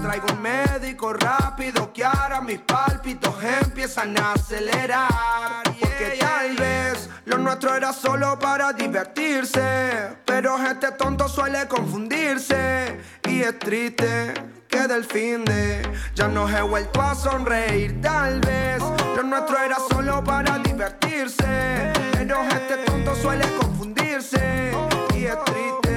[0.03, 5.63] Traiga un médico rápido que ahora mis pálpitos empiezan a acelerar.
[5.65, 10.17] Porque tal vez lo nuestro era solo para divertirse.
[10.25, 12.99] Pero este tonto suele confundirse.
[13.29, 14.33] Y es triste
[14.69, 15.83] que del fin de
[16.15, 18.01] ya no he vuelto a sonreír.
[18.01, 18.83] Tal vez
[19.15, 21.93] lo nuestro era solo para divertirse.
[22.13, 24.73] Pero este tonto suele confundirse.
[25.15, 25.90] Y es triste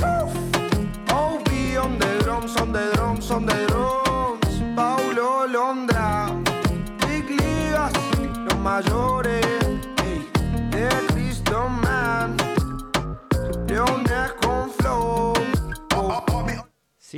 [0.00, 0.40] Flow.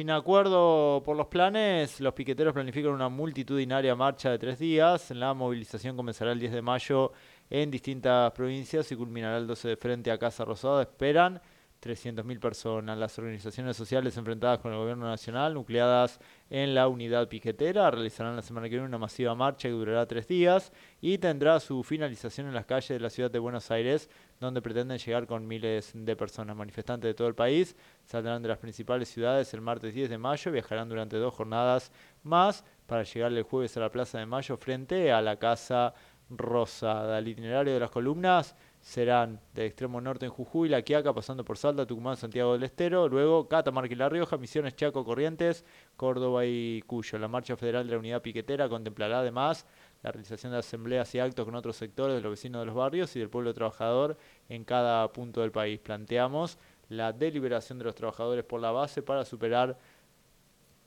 [0.03, 5.11] Sin acuerdo por los planes, los piqueteros planifican una multitudinaria marcha de tres días.
[5.11, 7.13] La movilización comenzará el 10 de mayo
[7.51, 10.83] en distintas provincias y culminará el 12 de frente a Casa Rosada.
[10.83, 11.41] Esperan
[11.83, 12.97] 300.000 personas.
[12.97, 18.43] Las organizaciones sociales enfrentadas con el gobierno nacional, nucleadas en la unidad piquetera, realizarán la
[18.43, 22.55] semana que viene una masiva marcha que durará tres días y tendrá su finalización en
[22.55, 24.09] las calles de la ciudad de Buenos Aires,
[24.39, 26.57] donde pretenden llegar con miles de personas.
[26.57, 30.53] Manifestantes de todo el país saldrán de las principales ciudades el martes 10 de mayo
[30.53, 31.91] viajarán durante dos jornadas
[32.23, 35.95] más para llegar el jueves a la Plaza de Mayo frente a la Casa
[36.31, 37.19] Rosada.
[37.19, 41.57] El itinerario de las columnas serán del extremo norte en Jujuy, La Quiaca, pasando por
[41.57, 45.65] Salta, Tucumán, Santiago del Estero, luego Catamarca y La Rioja, Misiones, Chaco, Corrientes,
[45.97, 47.17] Córdoba y Cuyo.
[47.19, 49.67] La marcha federal de la unidad piquetera contemplará además
[50.03, 53.15] la realización de asambleas y actos con otros sectores de los vecinos de los barrios
[53.15, 54.19] y del pueblo trabajador
[54.49, 55.79] en cada punto del país.
[55.79, 56.59] Planteamos
[56.89, 59.79] la deliberación de los trabajadores por la base para superar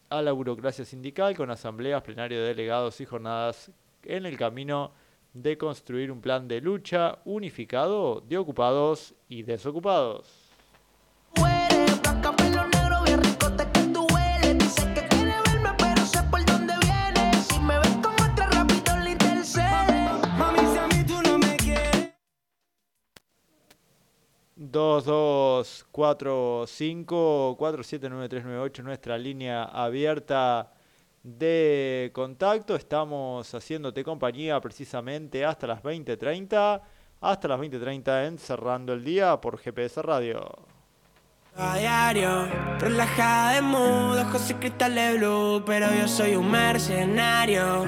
[0.09, 3.71] a la burocracia sindical con asambleas, plenario de delegados y jornadas
[4.03, 4.91] en el camino
[5.35, 10.49] de construir un plan de lucha unificado de ocupados y desocupados.
[12.01, 14.57] Blanca, pelo negro, bien ricote que tú hueles.
[14.57, 17.33] Dice que quiere verme, pero sé por dónde viene.
[17.43, 20.09] Si me ves con otra, rápido le intercede.
[20.37, 22.13] Mami, si a mí tú no me quieres.
[24.55, 30.74] 2245 479398 nuestra línea abierta
[31.25, 32.75] de contacto.
[32.75, 36.81] Estamos haciéndote compañía precisamente hasta las 20:30,
[37.19, 40.39] hasta las 20:30 en Cerrando el Día por GPS Radio.
[41.57, 42.47] A diario,
[42.79, 47.85] relajada de mood, ojos y cristales blue, pero yo soy un mercenario.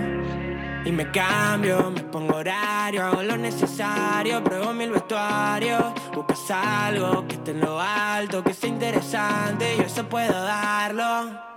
[0.85, 5.83] Y me cambio, me pongo horario, hago lo necesario, pruebo mil vestuarios.
[6.13, 11.56] Buscas algo que esté en lo alto, que sea interesante, yo eso puedo darlo.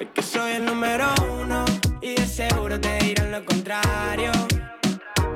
[0.00, 1.06] Es que soy el número
[1.40, 1.64] uno
[2.00, 4.32] y de seguro te dirán lo contrario.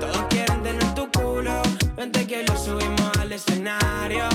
[0.01, 1.63] Todos quieren tener tu culo,
[1.97, 4.29] vente que lo subimos al escenario.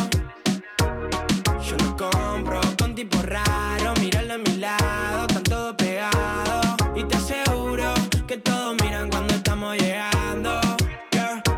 [1.67, 6.65] Yo no compro con tipo raro, míralo a mi lado, están todos pegados.
[6.95, 7.93] Y te aseguro
[8.25, 10.61] que todos miran cuando estamos llegando.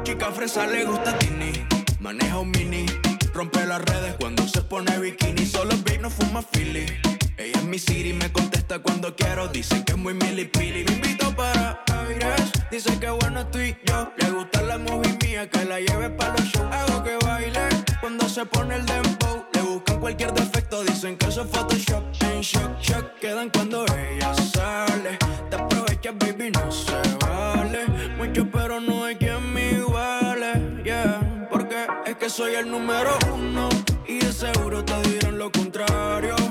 [0.03, 1.66] Chica fresa le gusta Tini,
[1.99, 2.86] maneja un mini,
[3.34, 7.14] rompe las redes cuando se pone bikini, solo babe no fuma Philly.
[7.38, 10.86] Ella es mi city, me contesta cuando quiero, dicen que es muy milipili.
[10.86, 14.09] Me invito para aires, dice que bueno estoy yo.
[14.17, 16.71] Le gusta la movie mía, que la lleve para los shows.
[16.71, 17.67] Hago que baile
[17.99, 19.45] cuando se pone el dembow.
[19.53, 22.03] Le buscan cualquier defecto, dicen que eso es Photoshop.
[22.21, 25.17] En shock, shock, quedan cuando ella sale.
[25.49, 26.93] Te aprovechas, baby, no se
[27.25, 27.86] vale.
[28.17, 30.83] Mucho, pero no hay quien me iguale.
[30.86, 33.67] Yeah, porque es que soy el número uno.
[34.07, 36.45] Y de seguro te dirán lo contrario.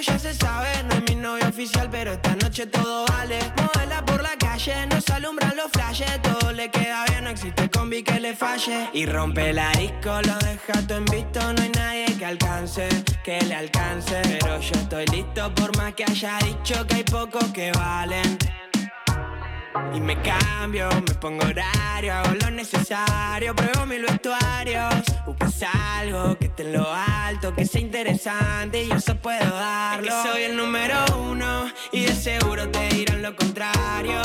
[0.00, 0.68] Ya se sabe.
[0.84, 3.38] No es mi novio oficial, pero esta noche todo vale.
[3.56, 6.20] Modela por la calle, nos alumbran los flashes.
[6.22, 8.88] Todo le queda bien, no existe combi que le falle.
[8.92, 11.52] Y rompe la disco, lo deja todo en visto.
[11.52, 12.88] No hay nadie que alcance,
[13.24, 14.20] que le alcance.
[14.22, 18.38] Pero yo estoy listo, por más que haya dicho que hay pocos que valen.
[19.94, 24.94] Y me cambio, me pongo horario, hago lo necesario, pruebo mil vestuarios.
[25.26, 25.62] Buscas
[25.98, 30.08] algo que esté en lo alto, que sea interesante y yo eso puedo darlo.
[30.08, 34.20] Es que soy el número uno y de seguro te dirán lo contrario.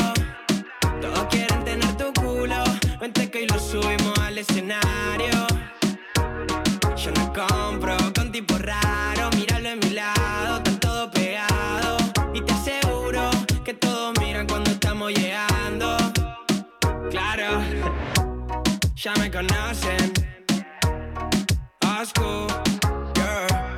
[1.01, 2.63] Todos quieren tener tu culo,
[2.99, 5.47] vente que hoy lo subimos al escenario.
[6.95, 9.22] Yo no compro con tipo raro,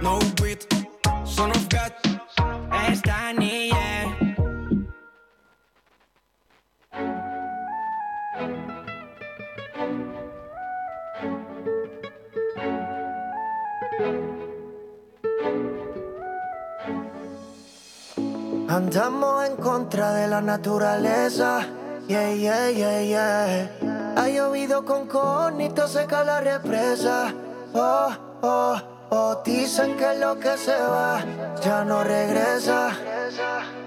[0.01, 0.19] No
[1.25, 1.93] son of God.
[2.91, 3.25] esta.
[18.67, 21.65] Andamos en contra de la naturaleza.
[22.07, 24.13] Yeah, yeah, yeah, yeah.
[24.17, 27.33] Ha llovido con conito, seca la represa.
[27.73, 29.41] Oh, oh, oh.
[29.43, 31.23] Dicen que lo que se va
[31.61, 32.91] ya no regresa.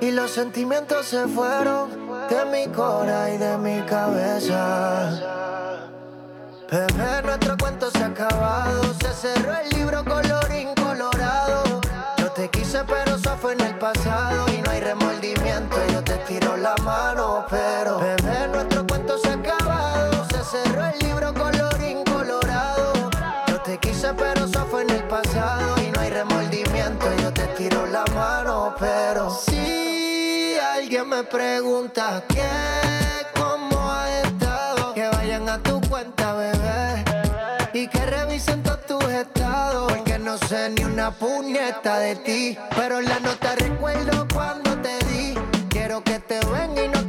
[0.00, 1.90] Y los sentimientos se fueron
[2.28, 5.10] de mi cora y de mi cabeza.
[6.70, 8.82] Bebé, nuestro cuento se ha acabado.
[9.00, 11.80] Se cerró el libro colorín colorado.
[12.18, 14.46] Yo te quise, pero eso fue en el pasado.
[14.52, 15.76] Y no hay remordimiento.
[15.92, 17.98] Yo te tiro la mano, pero.
[17.98, 20.26] Bebé, nuestro cuento se ha acabado.
[20.30, 21.57] Se cerró el libro colorín
[28.78, 32.48] pero si alguien me pregunta qué,
[33.34, 37.04] cómo ha estado, que vayan a tu cuenta, bebé,
[37.72, 43.00] y que revisen todos tus estados, porque no sé ni una puñeta de ti, pero
[43.00, 45.34] la nota recuerdo cuando te di,
[45.68, 47.07] quiero que te ven y no te.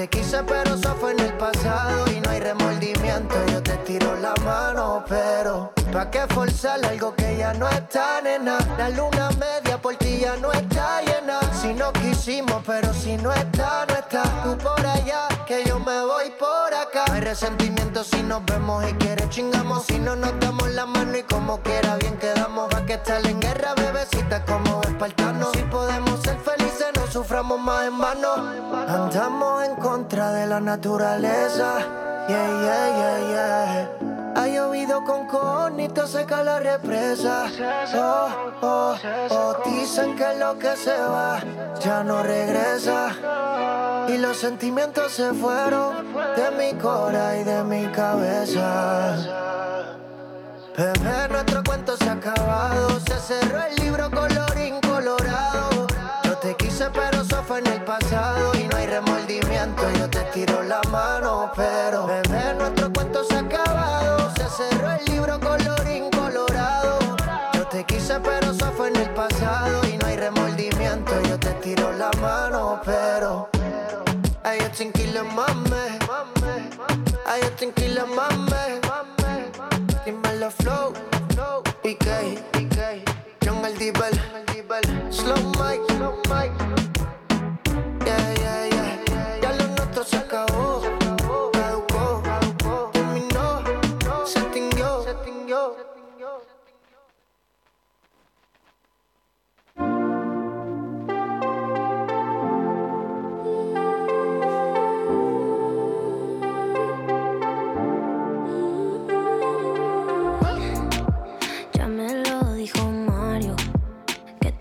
[0.00, 3.34] Te quise, pero eso fue en el pasado y no hay remordimiento.
[3.52, 8.56] Yo te tiro la mano, pero ¿pa' qué forzar algo que ya no está, nena?
[8.78, 11.40] La luna media por ti ya no está llena.
[11.60, 14.22] Si no quisimos, pero si no está, no está.
[14.42, 17.04] Tú por allá, que yo me voy por acá.
[17.08, 19.84] No hay resentimiento si nos vemos y quieres chingamos.
[19.84, 22.70] Si no nos damos la mano y como quiera bien quedamos.
[22.74, 25.50] Va que estar en guerra, bebecita, como espartanos.
[25.52, 26.59] Si podemos ser felices,
[27.10, 28.34] suframos más en vano.
[28.88, 31.78] Andamos en contra de la naturaleza.
[32.28, 33.88] Yeah, yeah, yeah, yeah.
[34.36, 37.46] Ha llovido con conito, seca la represa.
[37.94, 38.28] Oh,
[38.62, 38.94] oh,
[39.30, 41.40] oh, dicen que lo que se va
[41.80, 44.06] ya no regresa.
[44.08, 49.16] Y los sentimientos se fueron de mi cora y de mi cabeza.
[50.76, 53.00] Bebé, nuestro cuento se ha acabado.
[53.00, 54.79] Se cerró el libro colorín.
[56.80, 58.52] Quise, pero eso fue en el pasado.
[58.58, 59.82] Y no hay remordimiento.
[59.98, 64.30] Yo te tiro la mano, pero bebé, nuestro cuento se ha acabado.
[64.34, 66.98] Se cerró el libro colorín colorado.
[67.52, 69.86] Yo te quise, pero eso fue en el pasado.
[69.92, 71.20] Y no hay remordimiento.
[71.28, 73.50] Yo te tiro la mano, pero.
[74.42, 75.98] Ay, yo tranquila, mame.
[77.26, 78.80] Ay, yo tranquila, mame.
[80.06, 80.94] Dímelo flow,
[81.82, 83.04] PK, PK,
[83.50, 84.12] John el Dibel,
[85.10, 86.54] Slow Mike, Slow Mike.
[88.06, 88.69] Yeah, yeah, yeah.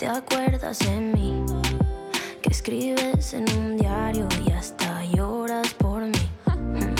[0.09, 1.45] Acuerdas de mí,
[2.41, 6.29] que escribes en un diario y hasta lloras por mí.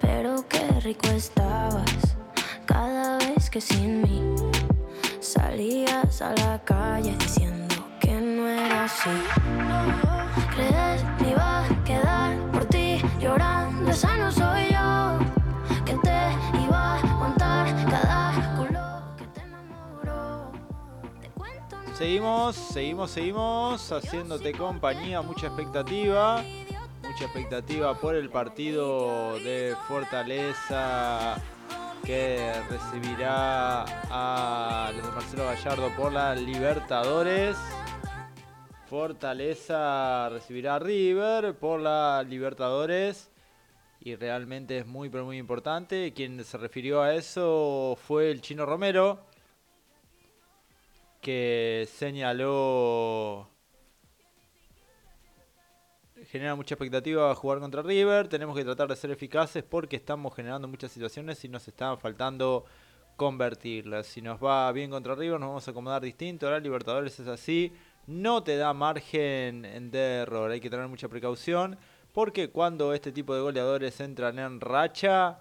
[0.00, 2.16] Pero qué rico estabas
[2.64, 4.34] cada vez que sin mí
[5.20, 9.10] salías a la calle diciendo que no era así.
[10.54, 14.32] Crees que iba a quedar por ti llorando, esa no
[22.02, 26.42] Seguimos, seguimos, seguimos haciéndote compañía, mucha expectativa,
[27.00, 31.40] mucha expectativa por el partido de Fortaleza
[32.04, 37.56] que recibirá a los Marcelo Gallardo por la Libertadores.
[38.90, 43.30] Fortaleza recibirá a River por la Libertadores
[44.00, 46.12] y realmente es muy pero muy importante.
[46.12, 49.30] Quien se refirió a eso fue el Chino Romero
[51.22, 53.48] que señaló
[56.26, 58.28] genera mucha expectativa jugar contra River.
[58.28, 62.64] Tenemos que tratar de ser eficaces porque estamos generando muchas situaciones y nos están faltando
[63.16, 64.06] convertirlas.
[64.06, 66.46] Si nos va bien contra River, nos vamos a acomodar distinto.
[66.46, 67.72] Ahora Libertadores es así.
[68.06, 70.50] No te da margen de error.
[70.50, 71.78] Hay que tener mucha precaución.
[72.12, 75.38] Porque cuando este tipo de goleadores entran en racha,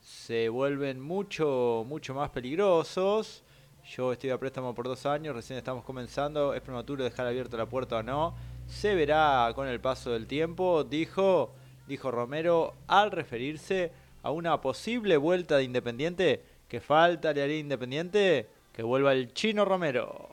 [0.00, 3.42] se vuelven mucho, mucho más peligrosos.
[3.84, 6.54] Yo estoy a préstamo por dos años, recién estamos comenzando.
[6.54, 8.34] Es prematuro dejar abierta la puerta o no.
[8.66, 11.52] Se verá con el paso del tiempo, dijo,
[11.88, 16.44] dijo Romero, al referirse a una posible vuelta de Independiente.
[16.68, 18.48] Que falta le haría Independiente?
[18.72, 20.28] Que vuelva el chino Romero.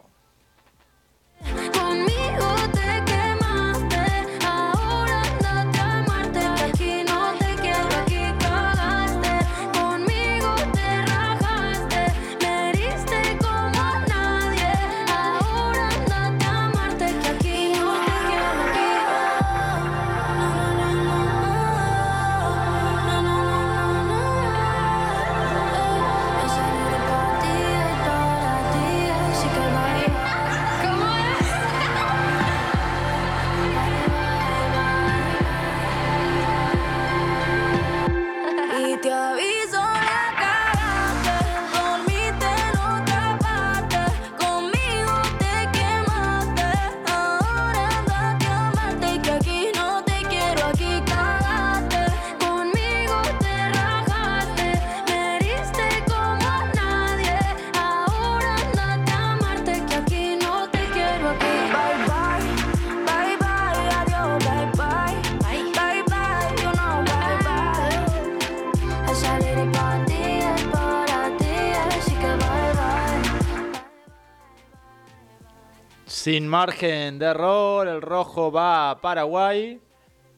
[76.29, 79.81] Sin margen de error, el rojo va a Paraguay.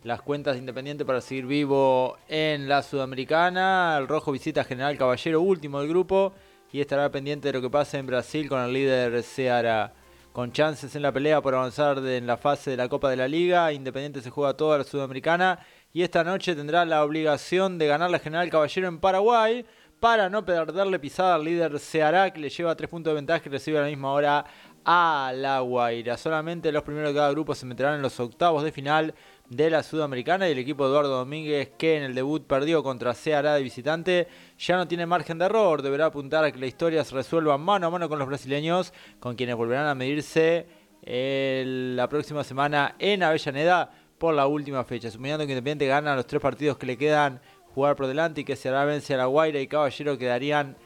[0.04, 3.98] Las cuentas de Independiente para seguir vivo en la Sudamericana.
[4.00, 6.32] El rojo visita a General Caballero, último del grupo.
[6.72, 9.92] Y estará pendiente de lo que pase en Brasil con el líder Ceará.
[10.32, 13.28] Con chances en la pelea por avanzar en la fase de la Copa de la
[13.28, 13.74] Liga.
[13.74, 15.60] Independiente se juega toda la Sudamericana.
[15.92, 19.66] Y esta noche tendrá la obligación de ganar la General Caballero en Paraguay.
[20.00, 23.50] Para no perderle pisada al líder Ceará, que le lleva tres puntos de ventaja y
[23.50, 24.46] recibe a la misma hora
[24.86, 26.18] a La Guaira.
[26.18, 29.14] Solamente los primeros de cada grupo se meterán en los octavos de final
[29.50, 33.56] de la Sudamericana y el equipo Eduardo Domínguez, que en el debut perdió contra Ceará
[33.56, 34.28] de visitante,
[34.58, 35.82] ya no tiene margen de error.
[35.82, 39.36] Deberá apuntar a que la historia se resuelva mano a mano con los brasileños, con
[39.36, 40.68] quienes volverán a medirse
[41.04, 45.12] la próxima semana en Avellaneda por la última fecha.
[45.12, 47.42] Suponiendo que Independiente gana los tres partidos que le quedan
[47.74, 50.78] jugar por delante y que Ceará vence a La Guaira y Caballero quedarían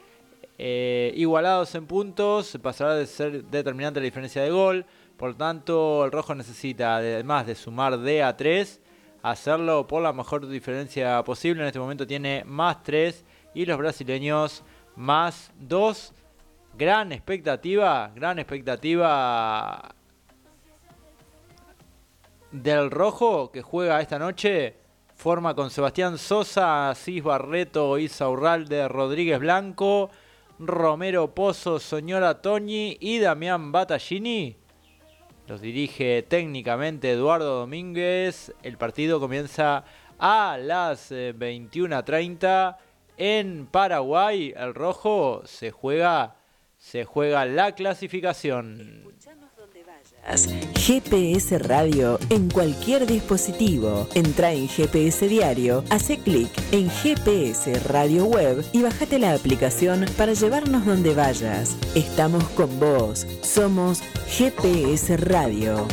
[0.58, 4.86] eh, igualados en puntos, pasará de ser determinante la diferencia de gol.
[5.16, 8.80] Por lo tanto, el rojo necesita, además de sumar de a 3,
[9.22, 11.62] hacerlo por la mejor diferencia posible.
[11.62, 14.62] En este momento tiene más 3 y los brasileños
[14.94, 16.12] más 2.
[16.76, 19.94] Gran expectativa, gran expectativa
[22.50, 24.76] del rojo que juega esta noche.
[25.14, 30.10] Forma con Sebastián Sosa, Asís Barreto, Isa Urralde, Rodríguez Blanco,
[30.58, 34.56] Romero Pozo, Soñora Toñi y Damián Battaglini.
[35.46, 38.52] Los dirige técnicamente Eduardo Domínguez.
[38.62, 39.84] El partido comienza
[40.18, 42.76] a las eh, 21.30
[43.18, 44.54] en Paraguay.
[44.56, 46.36] El rojo se juega,
[46.78, 49.14] se juega la clasificación.
[50.74, 54.08] GPS Radio en cualquier dispositivo.
[54.14, 60.32] Entra en GPS Diario, hace clic en GPS Radio Web y bájate la aplicación para
[60.32, 61.76] llevarnos donde vayas.
[61.94, 63.26] Estamos con vos.
[63.42, 65.86] Somos GPS Radio.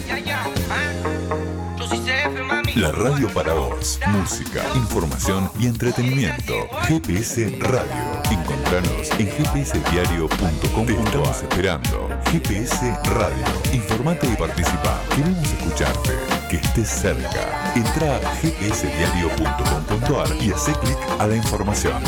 [2.75, 3.99] La radio para vos.
[4.07, 6.53] Música, información y entretenimiento.
[6.87, 7.93] GPS Radio.
[8.31, 10.85] Encontranos en gpsdiario.com.
[10.87, 12.09] Te estamos esperando.
[12.31, 13.45] GPS Radio.
[13.73, 14.99] Informate y participa.
[15.15, 16.13] Queremos escucharte.
[16.49, 17.73] Que estés cerca.
[17.75, 22.01] Entra a gpsdiario.com.ar y hace clic a la información.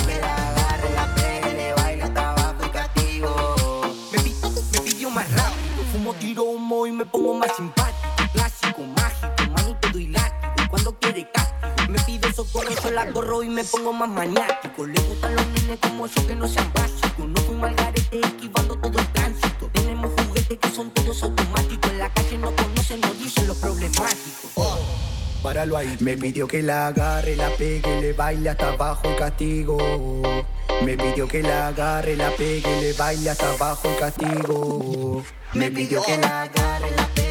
[5.91, 7.84] Fumo tiro humo y me pongo más simpático.
[12.35, 14.85] Socorro, yo la corro y me pongo más maniático.
[14.85, 17.27] Le gustan los nenes como yo que no sean básicos.
[17.27, 19.69] No fumo al garete esquivando todo el tránsito.
[19.71, 21.91] Tenemos juguetes que son todos automáticos.
[21.91, 24.51] En la calle no conocen, no dicen los problemáticos.
[25.41, 25.95] Páralo ahí.
[26.01, 29.77] Me pidió que la agarre, la pegue, le baile hasta abajo el castigo.
[30.83, 35.23] Me pidió que la agarre, la pegue, le baile hasta abajo el castigo.
[35.53, 37.24] Me pidió que la agarre, la pegue,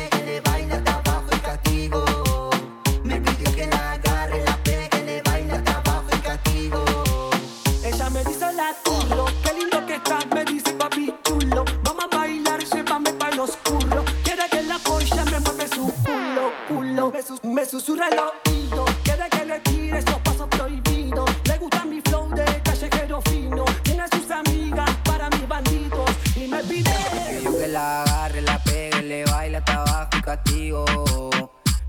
[17.75, 18.19] Me, sus- me susurra el
[18.53, 21.29] oído, quiere que le tire esos pasos prohibidos.
[21.45, 23.65] Le gusta mi flow de callejero fino.
[23.83, 26.91] Tiene sus amigas para mis bandidos y me pide.
[26.91, 30.85] Me pidió que la agarre, la pegue, le baile hasta abajo el castigo.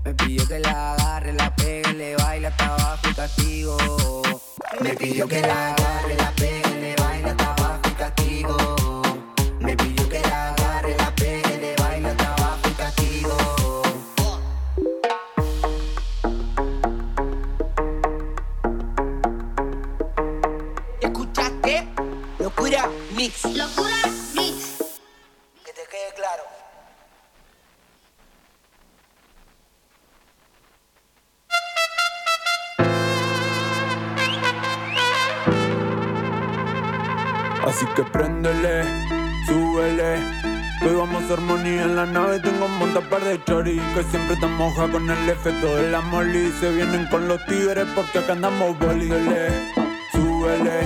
[0.04, 4.22] Me pidió que la agarre, la pegue, le baile hasta abajo el castigo.
[4.80, 6.35] Me pidió que la agarre, la pegue,
[43.96, 46.52] que siempre te moja con el efecto de la moli.
[46.60, 49.08] Se vienen con los tigres porque acá andamos boli.
[50.12, 50.80] Súbele.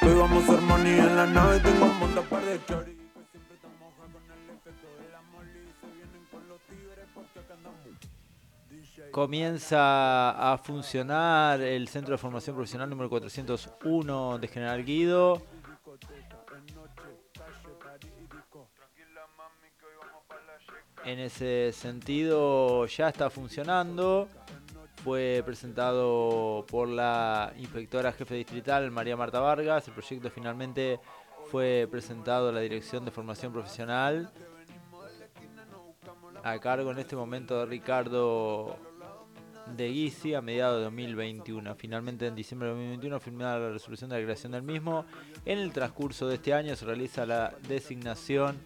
[0.00, 1.60] Que hoy vamos a armonía en la nave.
[1.60, 2.98] Tengo un montón par de chori.
[9.12, 15.40] Comienza a funcionar el Centro de Formación Profesional número 401 de General Guido.
[21.04, 24.28] En ese sentido ya está funcionando.
[25.02, 29.88] Fue presentado por la inspectora jefe distrital María Marta Vargas.
[29.88, 31.00] El proyecto finalmente
[31.50, 34.30] fue presentado a la Dirección de Formación Profesional
[36.42, 38.78] a cargo en este momento de Ricardo
[39.74, 41.74] de Guisi a mediados de 2021.
[41.76, 45.06] Finalmente en diciembre de 2021 firmada la resolución de la creación del mismo.
[45.44, 48.58] En el transcurso de este año se realiza la designación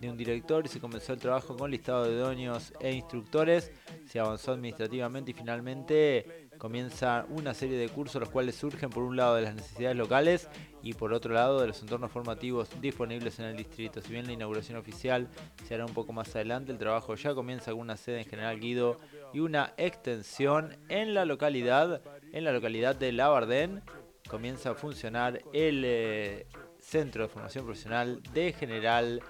[0.00, 3.70] de un director y se comenzó el trabajo con listado de dueños e instructores.
[4.06, 9.16] Se avanzó administrativamente y finalmente comienza una serie de cursos los cuales surgen por un
[9.16, 10.48] lado de las necesidades locales
[10.82, 14.00] y por otro lado de los entornos formativos disponibles en el distrito.
[14.00, 15.28] Si bien la inauguración oficial
[15.66, 18.58] se hará un poco más adelante, el trabajo ya comienza con una sede en General
[18.58, 18.98] Guido
[19.34, 22.02] y una extensión en la localidad,
[22.32, 23.82] en la localidad de Labardén.
[24.28, 26.46] Comienza a funcionar el eh,
[26.78, 29.20] Centro de Formación Profesional de General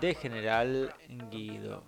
[0.00, 0.94] de General
[1.30, 1.82] Guido.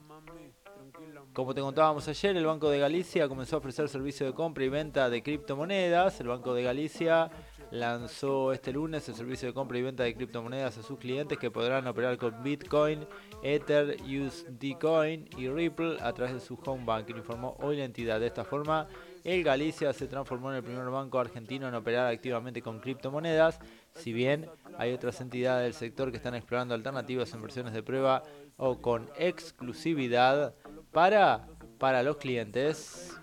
[1.32, 4.68] Como te contábamos ayer, el Banco de Galicia comenzó a ofrecer servicio de compra y
[4.68, 6.20] venta de criptomonedas.
[6.20, 7.31] El Banco de Galicia
[7.70, 11.51] lanzó este lunes el servicio de compra y venta de criptomonedas a sus clientes que
[11.51, 13.06] podrán operar con Bitcoin,
[13.43, 18.18] Ether, USD Coin y Ripple a través de su home banking, informó hoy la entidad.
[18.18, 18.89] De esta forma,
[19.22, 23.60] el Galicia se transformó en el primer banco argentino en operar activamente con criptomonedas,
[24.01, 24.48] si bien
[24.78, 28.22] hay otras entidades del sector que están explorando alternativas en versiones de prueba
[28.56, 30.55] o con exclusividad
[30.90, 31.47] para,
[31.78, 33.16] para los clientes.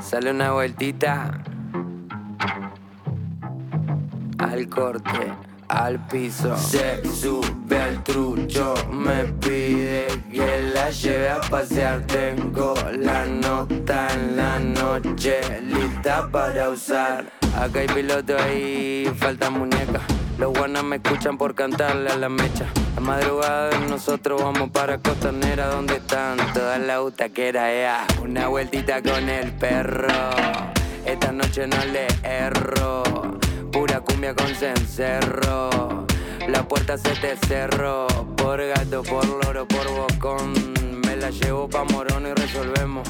[0.00, 1.42] Sale una vueltita
[4.38, 5.32] al corte,
[5.72, 6.56] al piso.
[6.56, 12.02] Se sube al trucho, me pide que la lleve a pasear.
[12.06, 17.24] Tengo la nota en la noche lista para usar.
[17.56, 20.00] Acá hay piloto y falta muñeca.
[20.38, 22.66] Los guanas me escuchan por cantarle a la mecha.
[22.94, 27.70] La madrugada nosotros vamos para Costanera, donde están todas las butaqueras.
[27.70, 28.06] ea.
[28.22, 30.08] Una vueltita con el perro.
[31.06, 33.21] Esta noche no le erro.
[34.04, 36.06] Cumbia con cencerro.
[36.48, 38.06] La puerta se te cerró.
[38.36, 40.52] Por gato, por loro, por bocón.
[41.06, 43.08] Me la llevo pa' morón y resolvemos.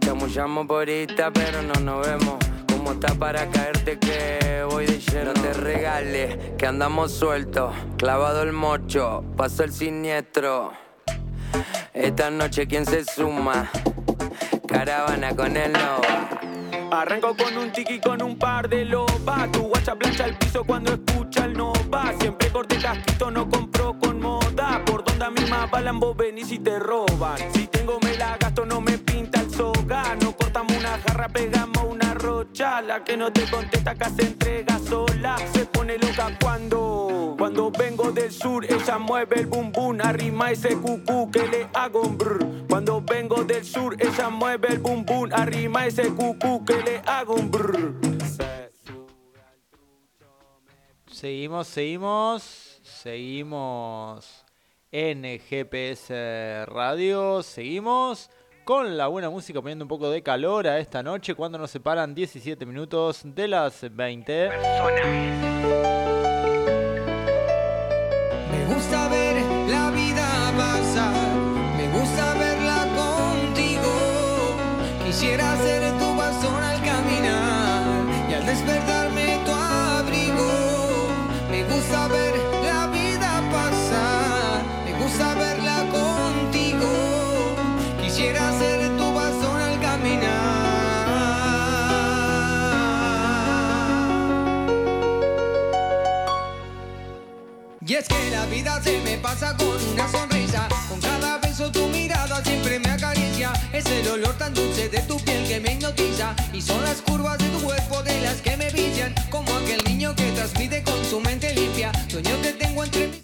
[0.00, 2.36] Chamullamos por esta, pero no nos vemos.
[2.68, 5.32] Como está para caerte que voy de lleno.
[5.34, 7.74] No te regales, que andamos sueltos.
[7.96, 10.72] Clavado el mocho, pasó el siniestro.
[11.92, 13.70] Esta noche, ¿quién se suma?
[14.66, 16.40] Caravana con el Nova.
[16.94, 19.50] Arranco con un tiki con un par de lobas.
[19.50, 22.14] Tu guacha plancha el piso cuando escucha el nova.
[22.20, 24.80] Siempre corte casquito, no compro con moda.
[24.86, 27.36] Por donde a mi mapa vos venís y te roban.
[27.52, 30.14] Si tengo me la gasto, no me pinta el soga.
[30.22, 32.03] No cortamos una jarra, pegamos una
[33.04, 35.36] que no te contesta acá se entrega sola.
[35.52, 38.64] Se pone loca cuando, cuando vengo del sur.
[38.64, 42.66] Ella mueve el bum bum, arrima ese cucú que le hago un brr.
[42.68, 47.34] Cuando vengo del sur, ella mueve el bum bum, arrima ese cucú que le hago
[47.34, 47.94] un brr.
[51.10, 54.44] Seguimos, seguimos, seguimos
[54.90, 58.30] en GPS Radio, seguimos
[58.64, 62.14] con la buena música poniendo un poco de calor a esta noche cuando nos separan
[62.14, 64.48] 17 minutos de las 20.
[68.50, 71.14] Me gusta ver la vida pasar,
[71.76, 73.92] me gusta verla contigo.
[75.04, 76.03] Quisiera ser tu
[97.86, 100.66] Y es que la vida se me pasa con una sonrisa.
[100.88, 103.52] Con cada beso tu mirada siempre me acaricia.
[103.74, 106.34] Es el olor tan dulce de tu piel que me hipnotiza.
[106.54, 110.14] Y son las curvas de tu cuerpo de las que me brillan Como aquel niño
[110.16, 111.92] que transmite con su mente limpia.
[112.08, 113.22] Sueño que tengo entre mis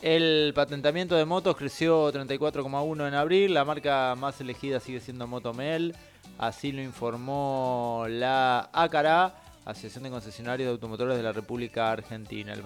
[0.00, 3.54] El patentamiento de motos creció 34,1 en abril.
[3.54, 5.94] La marca más elegida sigue siendo Motomel.
[6.36, 12.52] Así lo informó la ACARA, Asociación de Concesionarios de Automotores de la República Argentina.
[12.52, 12.62] El,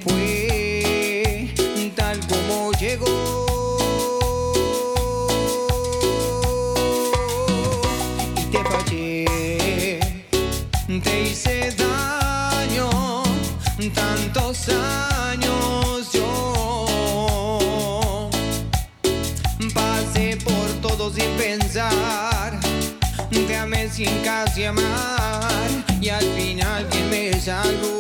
[0.02, 1.50] Fue,
[1.96, 3.46] tal como llegó.
[8.38, 10.00] Y te fallé,
[11.04, 12.90] te hice daño,
[13.94, 16.30] tantos años yo
[19.74, 22.60] pasé por todo sin pensar,
[23.30, 25.70] te sin casi amar
[26.02, 27.93] y al final quien me salvó,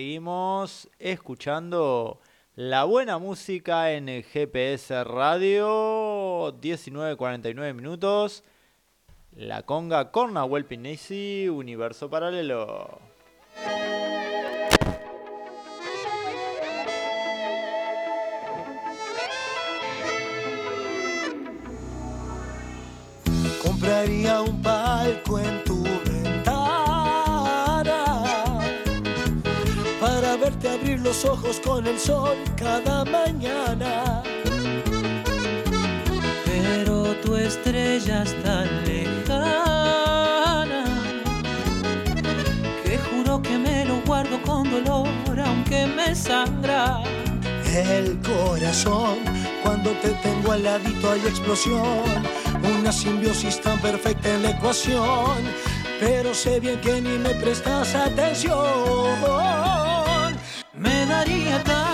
[0.00, 2.20] Seguimos, escuchando
[2.54, 8.42] la buena música en el GPS Radio, 19.49 minutos.
[9.32, 10.64] La conga con Nahuel
[11.50, 12.98] Universo Paralelo.
[23.62, 25.79] Compraría un palco en tu
[31.10, 34.22] los ojos con el sol cada mañana.
[36.44, 40.84] Pero tu estrella es tan lejana
[42.84, 45.08] que juro que me lo guardo con dolor
[45.44, 47.02] aunque me sangra.
[47.74, 49.18] El corazón,
[49.64, 52.22] cuando te tengo al ladito hay explosión,
[52.78, 55.38] una simbiosis tan perfecta en la ecuación,
[55.98, 59.89] pero sé bien que ni me prestas atención.
[61.20, 61.89] Me daría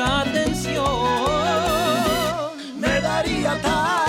[0.00, 0.84] atención.
[2.78, 3.99] Me daría tal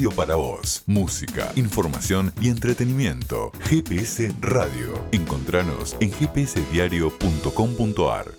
[0.00, 0.82] radio para vos.
[0.86, 3.52] Música, información y entretenimiento.
[3.68, 4.94] GPS Radio.
[5.12, 8.32] Encontranos en gpsdiario.com.ar.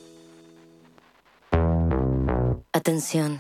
[2.74, 3.38] Atención.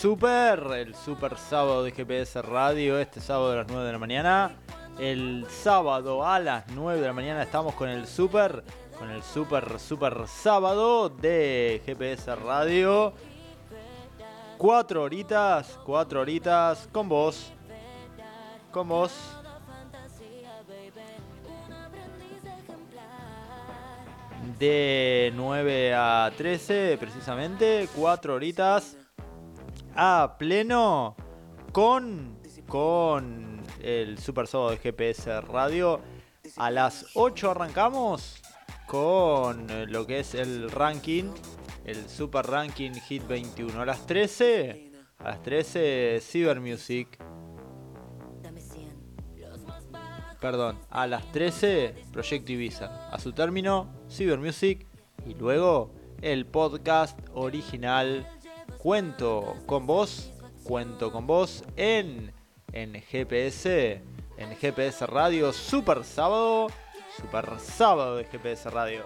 [0.00, 4.52] Super, el super sábado de GPS Radio, este sábado a las 9 de la mañana.
[4.96, 8.62] El sábado a las 9 de la mañana estamos con el super,
[8.96, 13.12] con el super, super sábado de GPS Radio.
[14.56, 17.52] Cuatro horitas, cuatro horitas con vos.
[18.70, 19.12] Con vos.
[24.60, 28.96] De 9 a 13, precisamente, 4 horitas
[30.00, 31.16] a pleno
[31.72, 32.38] con,
[32.68, 36.00] con el Super Sábado de GPS Radio.
[36.56, 38.40] A las 8 arrancamos
[38.86, 41.32] con lo que es el ranking,
[41.84, 43.82] el Super Ranking Hit 21.
[43.82, 47.18] A las 13, a las 13 Cyber Music.
[50.40, 53.08] Perdón, a las 13 Proyecto Ibiza.
[53.10, 54.86] A su término, Cyber Music.
[55.26, 55.92] Y luego
[56.22, 58.24] el podcast original
[58.78, 60.30] Cuento con vos.
[60.62, 62.32] Cuento con vos en,
[62.72, 64.00] en GPS.
[64.36, 65.52] En GPS Radio.
[65.52, 66.68] Super sábado.
[67.16, 69.02] Super sábado de GPS Radio.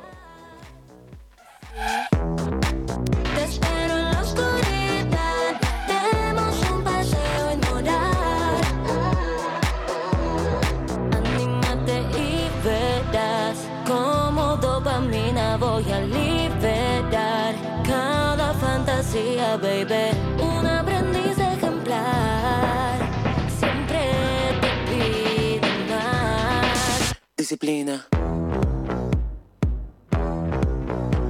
[27.53, 27.59] Más.
[27.59, 28.07] Disciplina.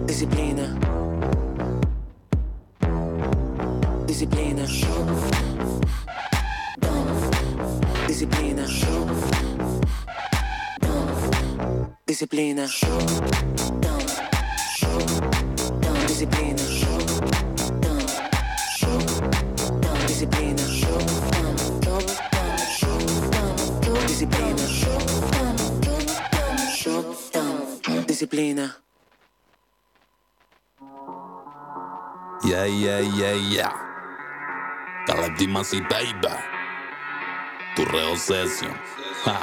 [0.07, 0.67] Disciplina.
[4.07, 4.67] Disciplina.
[8.07, 8.67] Disciplina.
[12.07, 12.67] Disciplina.
[16.07, 16.63] Disciplina.
[24.07, 24.92] Disciplina.
[28.23, 28.71] Disciplina.
[32.47, 33.73] Yeah, yeah, yeah, yeah.
[35.11, 36.31] Caladimasi, baby.
[37.75, 38.71] Tu reo session.
[39.27, 39.43] Ja,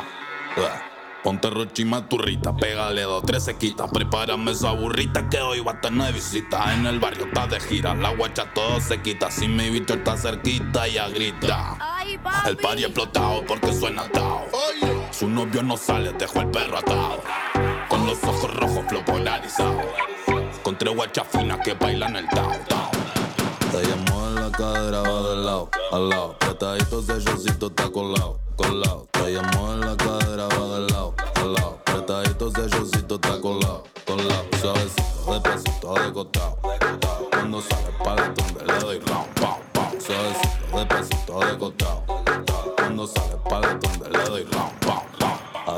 [0.56, 0.82] ja.
[1.24, 3.92] Ponte rochima turrita, pégale dos, tres sequitas.
[3.92, 6.74] Prepárame esa burrita que hoy va a tener visita.
[6.74, 9.30] En el barrio está de gira, la guacha todo se quita.
[9.30, 11.76] Si mi bicho está cerquita, ya grita.
[12.48, 14.48] El party explotado porque suena tao.
[15.12, 17.22] Su novio no sale, dejó el perro atado.
[18.10, 19.82] Los ojos rojos, flow polarizado.
[20.64, 22.90] Con tres guachas finas que bailan el tao, tao.
[23.72, 26.36] Te llamó en la cadera, va de lado, al lado.
[26.42, 29.08] Apretadito, sellocito, está colado, colado.
[29.12, 31.80] Te llamó en la cadera, va de lado, al lado.
[31.86, 34.46] Apretadito, sellocito, está colado, colado.
[34.60, 36.58] Suavecito, despacito, de costado.
[37.30, 40.02] Cuando sale para tumbe, le doy round, pow, pow.
[40.02, 42.04] Suavecito, despacito, de costado.
[42.76, 43.80] Cuando sale para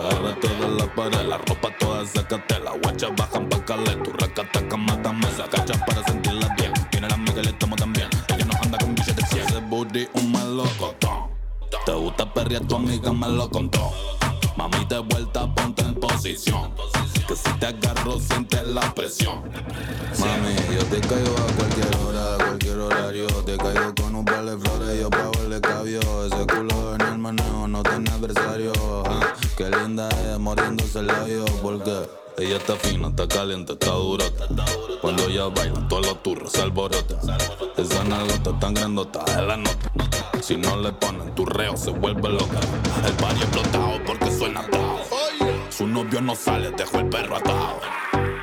[0.01, 4.77] Agárrate de la pared, la ropa toda sácate La guacha bajan pa' calé, tu racataca
[4.77, 8.07] mátame Se agacha para sentirla bien Tiene la amiga y le tomo también.
[8.29, 11.29] Ella no anda con billetes 100 Ese booty un melocotón
[11.85, 13.91] Te gusta perrear, tu amiga me lo contó.
[14.57, 16.71] Mami, de vuelta, ponte en posición.
[17.27, 19.41] Que si te agarro, sientes la presión.
[20.19, 22.37] Mami, yo te caigo a cualquier hora,
[23.45, 25.99] Te caigo con un par de flores, yo pago el escabio.
[26.25, 28.71] Ese culo en el manejo no tiene adversario.
[29.05, 31.45] Ah, Qué linda es, mordiéndose el labio.
[31.61, 34.25] Porque ella está fina, está caliente, está dura
[35.01, 37.17] Cuando ella baila, todos los turros se alborotan.
[37.77, 39.91] Esa nalgota tan grandota es la nota.
[40.41, 42.59] Si no le ponen tu reo, se vuelve loca.
[43.05, 44.99] El party explotado porque suena atado
[45.69, 47.79] Su novio no sale, dejó el perro atado.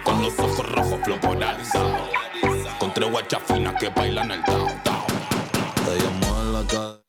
[0.04, 2.27] Con los ojos rojos, flow polarizado
[2.98, 5.06] tres guachas finas que bailan el tao, tao
[5.84, 7.02] Te llamó en la cadera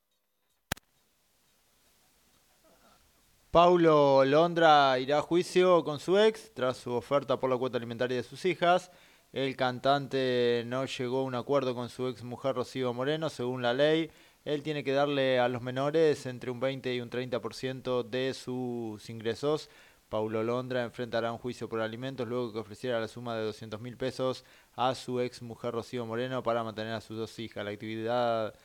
[3.50, 8.18] Paulo Londra irá a juicio con su ex tras su oferta por la cuota alimentaria
[8.18, 8.92] de sus hijas.
[9.34, 13.74] El cantante no llegó a un acuerdo con su ex mujer Rocío Moreno, según la
[13.74, 14.12] ley.
[14.46, 19.10] Él tiene que darle a los menores entre un 20 y un 30% de sus
[19.10, 19.72] ingresos.
[20.10, 23.96] Paulo Londra enfrentará un juicio por alimentos luego que ofreciera la suma de 200 mil
[23.96, 24.44] pesos
[24.80, 27.66] a su ex mujer Rocío Moreno para mantener a sus dos hijas.
[27.66, 28.56] La actividad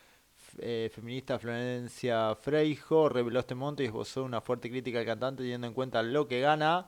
[0.59, 5.67] eh, feminista Florencia Freijo reveló este monto y esbozó una fuerte crítica al cantante teniendo
[5.67, 6.87] en cuenta lo que gana,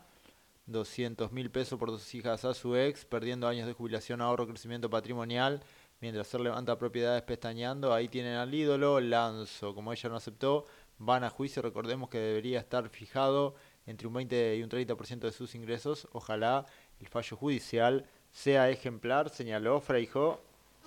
[0.66, 4.88] 200 mil pesos por dos hijas a su ex, perdiendo años de jubilación, ahorro, crecimiento
[4.88, 5.60] patrimonial,
[6.00, 10.66] mientras él levanta propiedades pestañeando, ahí tienen al ídolo, Lanzo, como ella no aceptó,
[10.98, 15.32] van a juicio, recordemos que debería estar fijado entre un 20 y un 30% de
[15.32, 16.64] sus ingresos, ojalá
[17.00, 18.06] el fallo judicial
[18.36, 20.40] sea ejemplar, señaló Freijo.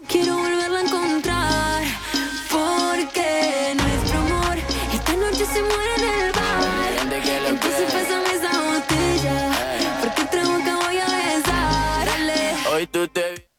[0.08, 1.84] Quiero volverla a encontrar
[2.50, 4.58] porque nuestro amor
[4.94, 6.90] esta noche se muere en el bar.
[7.48, 12.06] Entonces pásame esa botella porque otra boca voy a besar.
[12.06, 12.76] Dale.
[12.76, 13.50] Hoy tú te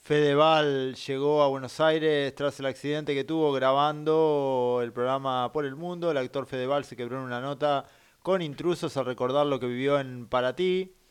[0.00, 5.76] Fedeval llegó a Buenos Aires tras el accidente que tuvo grabando el programa Por el
[5.76, 6.10] Mundo.
[6.10, 7.84] El actor Fedeval se quebró en una nota
[8.20, 11.03] con intrusos al recordar lo que vivió en Paraty.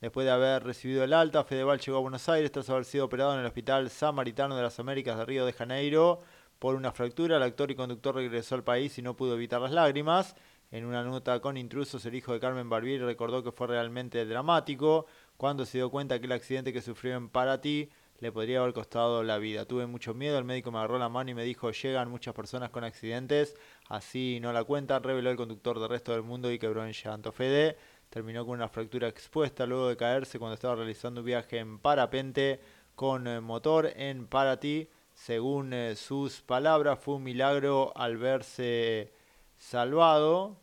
[0.00, 3.34] Después de haber recibido el alta, Fedeval llegó a Buenos Aires tras haber sido operado
[3.34, 6.20] en el Hospital Samaritano de las Américas de Río de Janeiro
[6.58, 7.36] por una fractura.
[7.36, 10.36] El actor y conductor regresó al país y no pudo evitar las lágrimas.
[10.70, 15.04] En una nota con intrusos, el hijo de Carmen Barbieri recordó que fue realmente dramático
[15.36, 17.90] cuando se dio cuenta que el accidente que sufrió en Paraty
[18.20, 19.66] le podría haber costado la vida.
[19.66, 22.70] Tuve mucho miedo, el médico me agarró la mano y me dijo, llegan muchas personas
[22.70, 23.54] con accidentes,
[23.88, 27.32] así no la cuentan, reveló el conductor del resto del mundo y quebró en llanto.
[27.32, 27.76] Fede
[28.10, 32.60] terminó con una fractura expuesta luego de caerse cuando estaba realizando un viaje en parapente
[32.94, 34.88] con eh, motor en Paraty.
[35.14, 39.12] Según eh, sus palabras, fue un milagro al verse
[39.56, 40.56] salvado.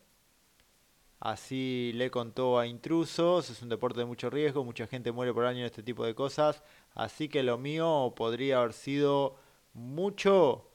[1.19, 5.45] Así le contó a intrusos, es un deporte de mucho riesgo, mucha gente muere por
[5.45, 6.61] año en este tipo de cosas,
[6.93, 9.35] así que lo mío podría haber sido
[9.73, 10.67] mucho.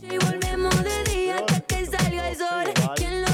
[0.00, 2.94] Y volvemos de día que salga el sol.
[2.96, 3.29] ¿Quién lo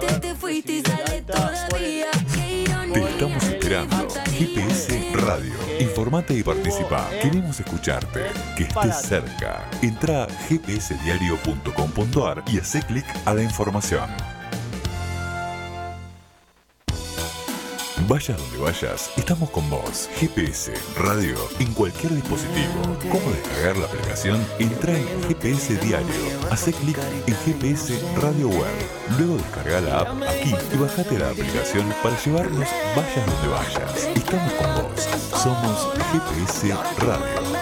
[0.00, 2.06] te fuiste y sale todavía.
[2.34, 4.08] Qué Te estamos esperando.
[4.30, 5.54] GPS Radio.
[5.80, 7.08] Informate y participa.
[7.22, 8.20] Queremos escucharte.
[8.56, 9.68] Que estés cerca.
[9.82, 14.33] Entra a gpsdiario.com.ar y hace clic a la información.
[18.06, 20.10] Vayas donde vayas, estamos con vos.
[20.16, 22.82] GPS, radio, en cualquier dispositivo.
[23.10, 24.44] ¿Cómo descargar la aplicación?
[24.58, 26.08] Entra en GPS Diario.
[26.50, 28.66] Hace clic en GPS Radio Web.
[29.18, 34.08] Luego descarga la app aquí y bajate la aplicación para llevarnos vayas donde vayas.
[34.14, 35.08] Estamos con vos.
[35.42, 37.53] Somos GPS Radio.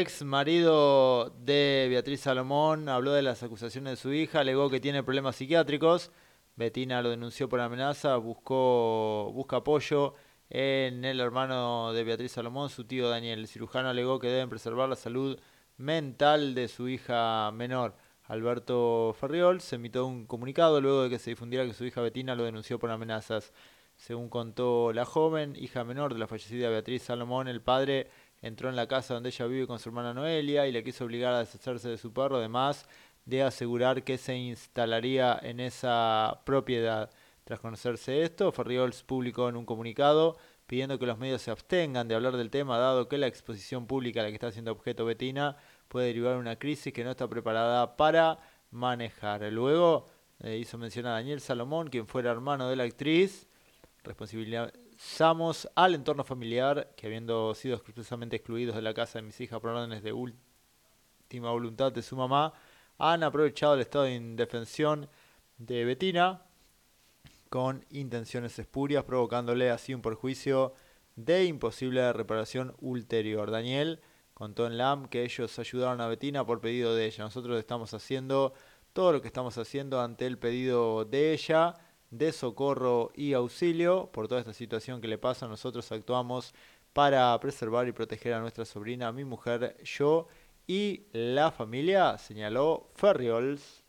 [0.00, 5.02] Ex marido de Beatriz Salomón habló de las acusaciones de su hija, alegó que tiene
[5.02, 6.10] problemas psiquiátricos.
[6.56, 10.14] Betina lo denunció por amenaza, buscó, busca apoyo
[10.50, 13.40] en el hermano de Beatriz Salomón, su tío Daniel.
[13.40, 15.38] El cirujano alegó que deben preservar la salud
[15.76, 17.96] mental de su hija menor.
[18.24, 22.34] Alberto Ferriol se emitió un comunicado luego de que se difundiera que su hija Betina
[22.34, 23.52] lo denunció por amenazas.
[23.96, 28.10] Según contó la joven, hija menor de la fallecida Beatriz Salomón, el padre
[28.42, 31.34] entró en la casa donde ella vive con su hermana Noelia y le quiso obligar
[31.34, 32.86] a deshacerse de su perro, además
[33.24, 37.10] de asegurar que se instalaría en esa propiedad.
[37.44, 40.36] Tras conocerse esto, Ferriols publicó en un comunicado
[40.66, 44.20] pidiendo que los medios se abstengan de hablar del tema, dado que la exposición pública
[44.20, 45.56] a la que está siendo objeto Betina
[45.88, 48.38] puede derivar una crisis que no está preparada para
[48.70, 49.42] manejar.
[49.52, 50.06] Luego
[50.40, 53.46] eh, hizo mención a Daniel Salomón, quien fuera hermano de la actriz,
[54.96, 59.60] responsabilizamos al entorno familiar que habiendo sido expresamente excluidos de la casa de mis hijas
[59.60, 62.54] por órdenes de última voluntad de su mamá,
[62.98, 65.08] han aprovechado el estado de indefensión
[65.58, 66.42] de Betina
[67.50, 70.72] con intenciones espurias, provocándole así un perjuicio
[71.14, 73.50] de imposible reparación ulterior.
[73.50, 74.00] Daniel
[74.32, 77.24] contó en LAM que ellos ayudaron a Betina por pedido de ella.
[77.24, 78.54] Nosotros estamos haciendo
[78.94, 81.74] todo lo que estamos haciendo ante el pedido de ella
[82.10, 85.48] de socorro y auxilio por toda esta situación que le pasa.
[85.48, 86.54] Nosotros actuamos
[86.92, 90.26] para preservar y proteger a nuestra sobrina, mi mujer, yo
[90.66, 93.82] y la familia, señaló Ferriols.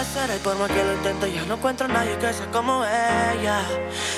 [0.00, 3.60] Y por más que lo intento ya no encuentro a nadie que sea como ella.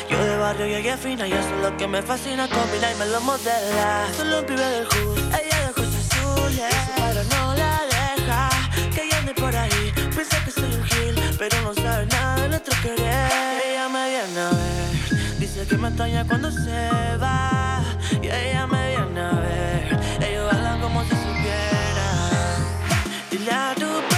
[0.08, 3.06] Yo de barrio llegué fina y eso es lo que me fascina Combina y me
[3.06, 4.06] lo modela.
[4.16, 8.48] Solo un pibe del hood, ella de ojos azules padre no la deja
[8.94, 9.92] que ella ande por ahí.
[10.14, 13.62] Piensa que soy un gil, pero no sabe nada de nuestro querer.
[13.66, 17.82] Ella me viene a ver, dice que me extraña cuando se va.
[18.22, 22.66] Y ella me viene a ver, ellos hablan como si supieran
[23.32, 24.11] Dile a tu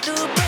[0.00, 0.47] Dile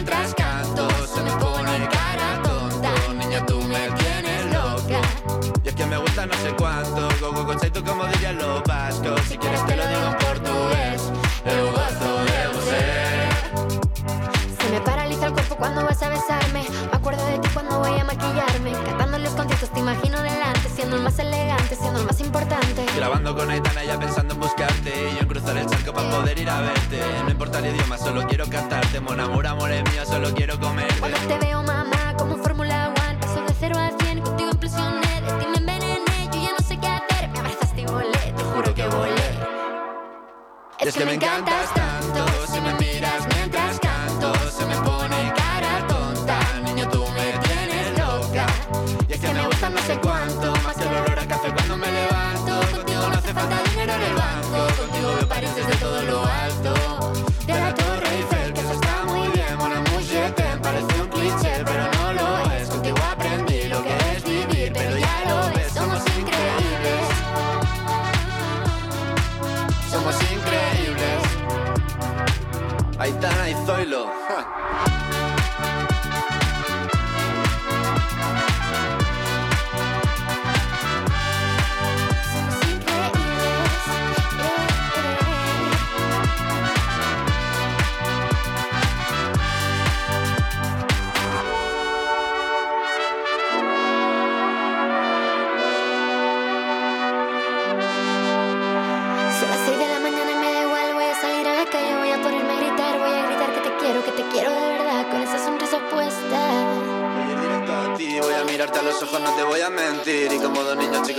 [6.25, 9.21] no sé cuánto, go go go tú como dirían los vascos.
[9.27, 11.01] Si quieres te lo digo en portugués,
[11.45, 12.81] eu gosto de você.
[14.61, 16.65] Se me paraliza el cuerpo cuando vas a besarme.
[16.91, 18.71] Me acuerdo de ti cuando voy a maquillarme.
[18.85, 22.85] Cantando los conciertos te imagino delante, siendo el más elegante, siendo el más importante.
[22.95, 26.37] grabando con Aitana ya pensando en buscarte Y yo en cruzar el charco para poder
[26.37, 30.05] ir a verte No importa el idioma, solo quiero cantarte Mon amor, amor es mío,
[30.05, 31.80] solo quiero comerte Cuando te veo mamá
[40.81, 46.39] Es que me encantas tanto Si me miras mientras canto Se me pone cara tonta.
[46.63, 48.47] Niño, tú me tienes loca.
[49.07, 51.77] Y es que me gusta no sé cuánto Más que el olor a café cuando
[51.77, 52.59] me levanto.
[52.75, 56.90] Contigo no hace falta dinero en el banco Contigo veo París desde todo lo alto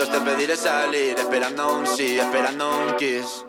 [0.03, 3.45] chicos te pediré salir Esperando un sí, esperando un kiss.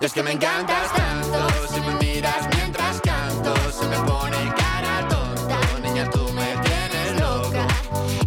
[0.00, 5.08] Y es que me encantas tanto Si me miras mientras canto Se me pone cara
[5.08, 7.66] tonta Niña, tú me tienes loca.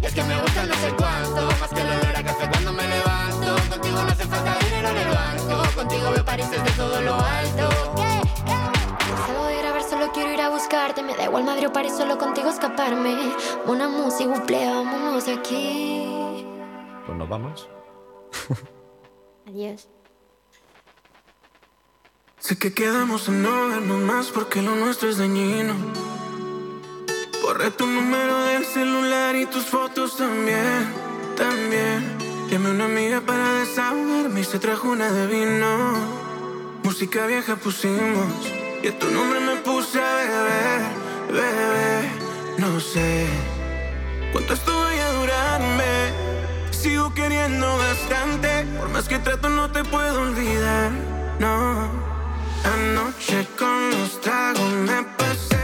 [0.00, 2.72] Y es que me gusta no sé cuánto Más que el olor a café cuando
[2.72, 3.56] me levanto.
[3.70, 7.68] Contigo no hace falta dinero en el banco Contigo veo París desde todo lo alto.
[9.26, 12.18] Salgo de grabar, solo quiero ir a buscarte, me da igual Madrid o París, solo
[12.18, 13.16] contigo escaparme.
[13.66, 15.97] Una música, buple, vámonos aquí.
[17.08, 17.66] Pues nos vamos.
[19.48, 19.88] Adiós.
[22.38, 25.72] Sé que quedamos en no vernos más porque lo nuestro es dañino.
[27.40, 30.92] Borré tu número del celular y tus fotos también,
[31.34, 32.18] también.
[32.50, 35.94] Llamé a una amiga para desahogarme y se trajo una de vino.
[36.82, 38.28] Música vieja pusimos
[38.82, 40.80] y a tu nombre me puse a beber,
[41.32, 42.10] bebé.
[42.58, 43.26] No sé
[44.30, 44.87] cuánto durarme.
[47.48, 50.90] Sigo queriendo bastante, por más que trato no te puedo olvidar,
[51.38, 51.88] no.
[52.64, 55.57] Anoche con los tragos me pasé,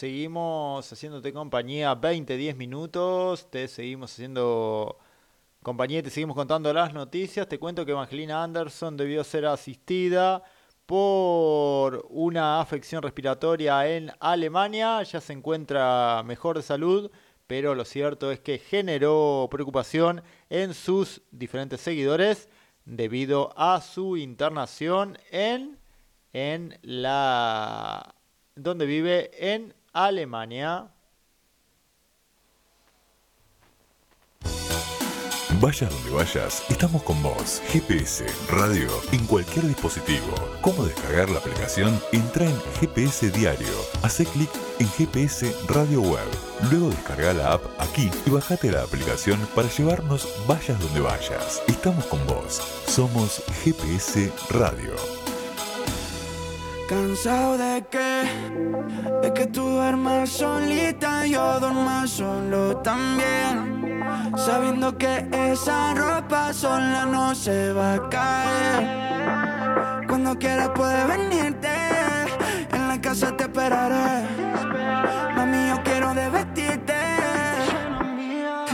[0.00, 4.96] Seguimos, haciéndote compañía 20, 10 minutos, te seguimos haciendo
[5.62, 7.46] compañía te seguimos contando las noticias.
[7.46, 10.42] Te cuento que Evangelina Anderson debió ser asistida
[10.86, 17.10] por una afección respiratoria en Alemania, ya se encuentra mejor de salud,
[17.46, 22.48] pero lo cierto es que generó preocupación en sus diferentes seguidores
[22.86, 25.78] debido a su internación en,
[26.32, 28.14] en la
[28.54, 30.88] donde vive en Alemania.
[35.60, 37.60] Vayas donde vayas, estamos con vos.
[37.68, 40.32] GPS, radio, en cualquier dispositivo.
[40.62, 42.00] ¿Cómo descargar la aplicación?
[42.12, 43.68] Entra en GPS Diario.
[44.02, 44.48] Hace clic
[44.78, 46.26] en GPS Radio Web.
[46.70, 51.62] Luego descarga la app aquí y bajate la aplicación para llevarnos vayas donde vayas.
[51.66, 52.62] Estamos con vos.
[52.86, 55.19] Somos GPS Radio.
[56.90, 58.28] Cansado de que,
[59.22, 64.02] de que tú duermas solita yo duerma solo también.
[64.36, 70.04] Sabiendo que esa ropa sola no se va a caer.
[70.08, 71.70] Cuando quieras puedes venirte,
[72.72, 74.26] en la casa te esperaré.
[75.36, 76.96] Mami, yo quiero de vestirte.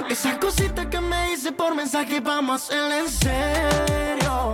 [0.08, 4.50] Esas cositas que me hice por mensaje vamos a hacerla en serio.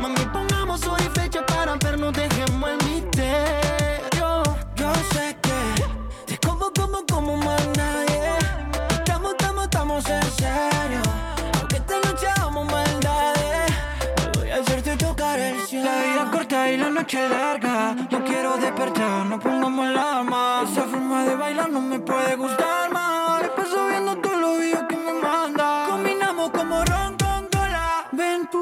[0.00, 4.42] Mami, pongamos hoy fecha para vernos, dejemos el misterio.
[4.74, 5.84] Yo sé que
[6.24, 8.22] te como, como, como más nadie.
[8.88, 11.02] Estamos, estamos, estamos en serio.
[11.58, 13.72] Aunque esta noche hagamos maldades,
[14.38, 15.90] voy a hacerte tocar el cielo.
[15.90, 17.94] La vida corta y la noche larga.
[18.10, 20.64] No quiero despertar, no pongamos alarma.
[20.64, 22.89] Esa forma de bailar no me puede gustar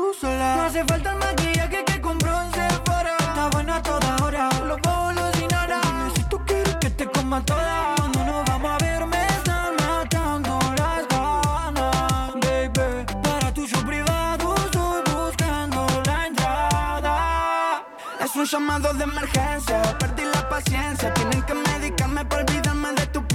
[0.09, 3.15] No hace falta el maquillaje que compró en Sephora.
[3.21, 4.49] Está buena a toda hora.
[4.83, 6.11] Bobos los ignoran.
[6.15, 7.95] Si tú quieres que te coma toda.
[7.97, 12.33] Cuando nos vamos a ver me están matando las ganas.
[12.41, 17.85] Baby, para tu show privado estoy buscando la entrada.
[18.25, 19.83] Es un llamado de emergencia.
[19.99, 21.13] Perdí la paciencia.
[21.13, 23.28] Tienen que medicarme para olvidarme de tu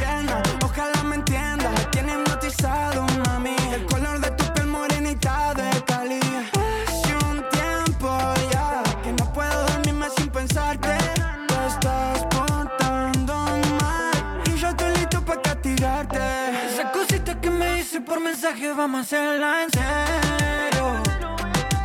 [18.54, 20.86] mensaje vamos a hacerla en serio.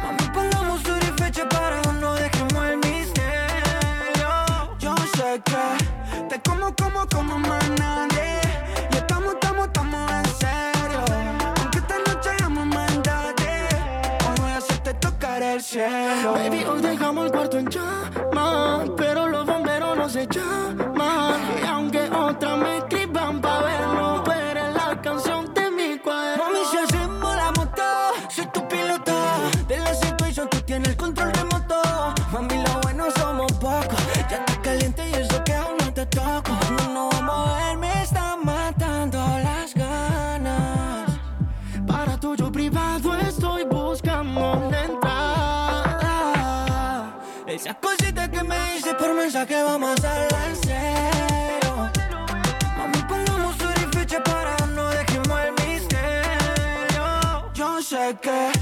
[0.02, 4.28] Mami, pongamos hora y fecha para no dejemos el misterio.
[4.78, 8.40] Yo sé que te como, como, como más nadie.
[8.92, 11.04] Y estamos, estamos, estamos en serio.
[11.56, 13.74] Aunque esta noche hagamos maldades,
[14.28, 16.32] hoy voy a hacerte tocar el cielo.
[16.34, 21.40] Baby, hoy dejamos el cuarto en llama, pero los bomberos no se llaman.
[21.62, 22.97] Y aunque otras me
[48.78, 51.90] hice por mensaje vamos a hacerla en serio.
[52.76, 57.06] Mami, pongamos hora para no dejemos el misterio.
[57.54, 58.52] Yo sé que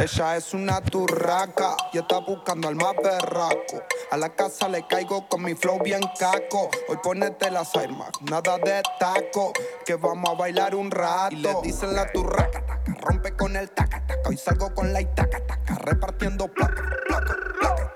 [0.00, 3.82] Ella es una turraca y está buscando al más berraco.
[4.12, 6.70] A la casa le caigo con mi flow bien caco.
[6.88, 9.52] Hoy ponete las armas, nada de taco.
[9.84, 11.34] Que vamos a bailar un rato.
[11.34, 14.28] Y le dicen la turraca, taca, rompe con el taca, taca.
[14.28, 17.87] Hoy salgo con la itaca, taca, repartiendo placa, placa, placa.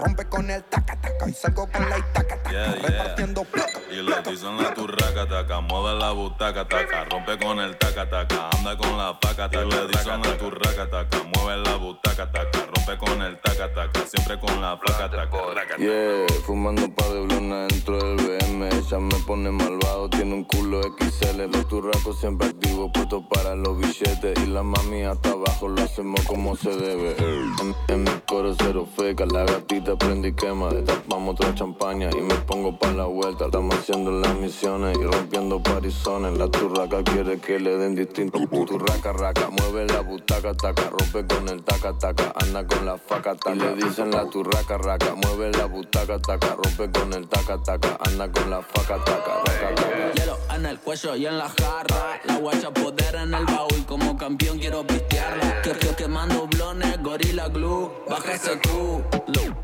[0.00, 1.24] Rompe con el taca, taca.
[1.26, 2.88] Hoy salgo con la itaca, taca, Yeah, yeah.
[2.88, 3.80] repartiendo placa.
[3.90, 8.48] Y le dicen la turraca, taca, mueve la butaca, taca, rompe con el taca, taca,
[8.56, 9.62] anda con la faca, taca.
[9.62, 14.06] Y le dicen la turraca, taca, mueve la butaca, taca, rompe con el taca, taca,
[14.06, 18.68] siempre con la faca, taca, Yeah, fumando un par de blonas dentro del BM.
[18.68, 21.42] Ella me pone malvado, tiene un culo XL.
[21.50, 24.38] Los turracos siempre activos, puestos para los billetes.
[24.42, 27.16] Y la mami hasta abajo lo hacemos como se debe.
[27.18, 30.70] En, en mi coro cero feca, la gatita prende y quema.
[30.70, 33.46] Destapamos otra champaña y me pongo pa' la vuelta.
[33.46, 36.36] Estamos haciendo las misiones y rompiendo parizones.
[36.36, 38.38] La turraca quiere que le den distinto.
[38.48, 40.90] Turraca, raca, mueve la butaca, taca.
[40.90, 42.32] Rompe con el taca, taca.
[42.36, 43.54] Anda con la faca, taca.
[43.54, 45.14] Y le dicen la turraca, raca.
[45.14, 46.56] Mueve la butaca, taca.
[46.56, 47.98] Rompe con el taca, taca.
[48.00, 49.42] Anda con la faca, taca.
[49.44, 50.12] Raca, taca.
[50.14, 52.20] Hielo en el cuello y en la jarra.
[52.24, 53.84] La guacha poder en el baúl.
[53.86, 55.62] Como campeón quiero pistearla.
[55.62, 57.90] Que, que, quemando blones, gorila glue.
[58.08, 59.02] Baja ese Q.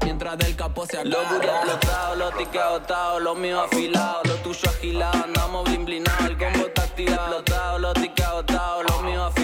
[0.05, 1.11] Mientras del capó se acaba.
[1.11, 3.21] Lo duro explotado, lo tique agotado.
[3.21, 5.25] Lo mío afilado, lo tuyo agilado.
[5.25, 7.39] Andamos blin blinado, el combo está activado.
[7.39, 8.83] Explotado, lo tique agotado.
[8.83, 9.36] Lo mío afilado,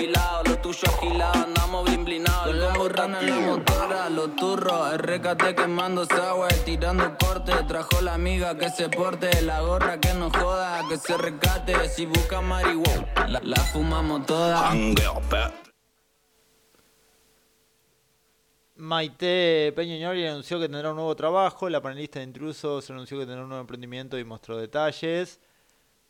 [5.12, 6.51] RKT quemando sour.
[6.64, 9.43] Tirando corte, trajo la amiga que se porte.
[9.43, 11.89] La gorra que no joda, que se recate.
[11.90, 14.72] Si busca marihuana, la, la fumamos toda.
[18.76, 21.68] Maite Peñoñori anunció que tendrá un nuevo trabajo.
[21.68, 25.40] La panelista de intrusos anunció que tendrá un nuevo emprendimiento y mostró detalles.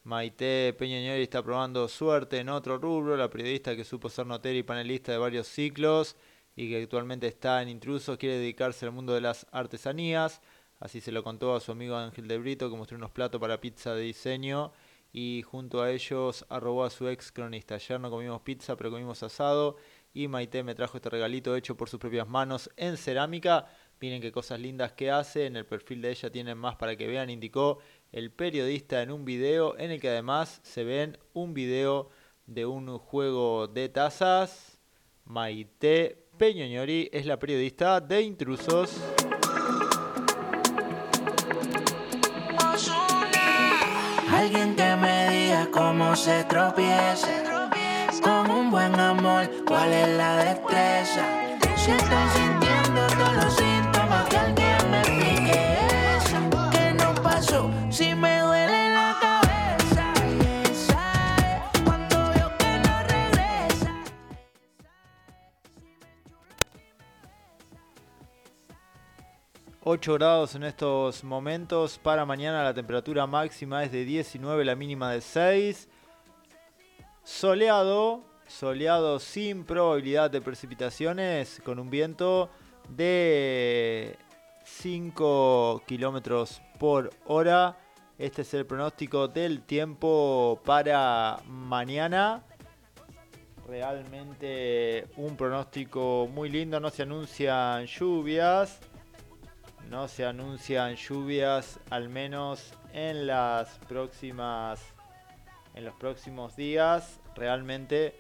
[0.05, 3.17] Maite Peñoñori está probando suerte en otro rubro.
[3.17, 6.17] La periodista que supo ser notera y panelista de varios ciclos
[6.57, 10.41] y que actualmente está en intrusos quiere dedicarse al mundo de las artesanías.
[10.81, 13.61] Así se lo contó a su amigo Ángel de Brito que mostró unos platos para
[13.61, 14.73] pizza de diseño
[15.13, 17.77] y junto a ellos arrobó a su ex cronista.
[17.77, 19.77] Ayer no comimos pizza pero comimos asado
[20.15, 23.67] y Maite me trajo este regalito hecho por sus propias manos en cerámica.
[24.01, 25.47] Miren qué cosas lindas que hace.
[25.47, 27.79] En el perfil de ella tienen más para que vean, indicó
[28.11, 32.11] el periodista en un video en el que además se ven un video
[32.47, 34.81] de un juego de tazas.
[35.25, 38.97] Maite Peñoñori es la periodista de Intrusos.
[44.29, 47.29] Alguien que me diga cómo se tropieza
[48.25, 51.25] con un buen amor, ¿cuál es la destreza?
[51.77, 53.61] Si estoy sintiendo todos los
[69.85, 71.99] 8 grados en estos momentos.
[71.99, 75.89] Para mañana la temperatura máxima es de 19, la mínima de 6.
[77.25, 82.49] Soleado, soleado sin probabilidad de precipitaciones, con un viento
[82.91, 84.17] de
[84.65, 87.77] 5 kilómetros por hora.
[88.19, 92.45] Este es el pronóstico del tiempo para mañana.
[93.67, 96.79] Realmente un pronóstico muy lindo.
[96.79, 98.79] No se anuncian lluvias.
[99.91, 104.81] No se anuncian lluvias, al menos en las próximas
[105.75, 107.21] en los próximos días.
[107.35, 108.15] Realmente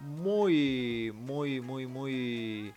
[0.00, 2.74] muy, muy, muy, muy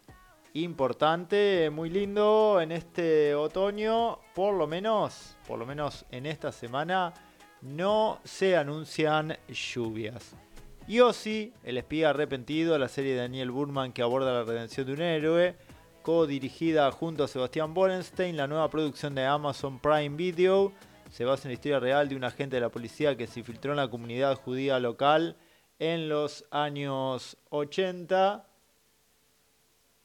[0.54, 4.20] importante, muy lindo en este otoño.
[4.34, 7.14] Por lo menos, por lo menos en esta semana,
[7.62, 10.36] no se anuncian lluvias.
[10.88, 15.02] Yossi, el espía arrepentido, la serie de Daniel Burman que aborda la redención de un
[15.02, 15.56] héroe,
[16.02, 20.74] co-dirigida junto a Sebastián Borenstein, la nueva producción de Amazon Prime Video
[21.10, 23.72] se basa en la historia real de un agente de la policía que se infiltró
[23.72, 25.38] en la comunidad judía local
[25.80, 28.46] en los años 80.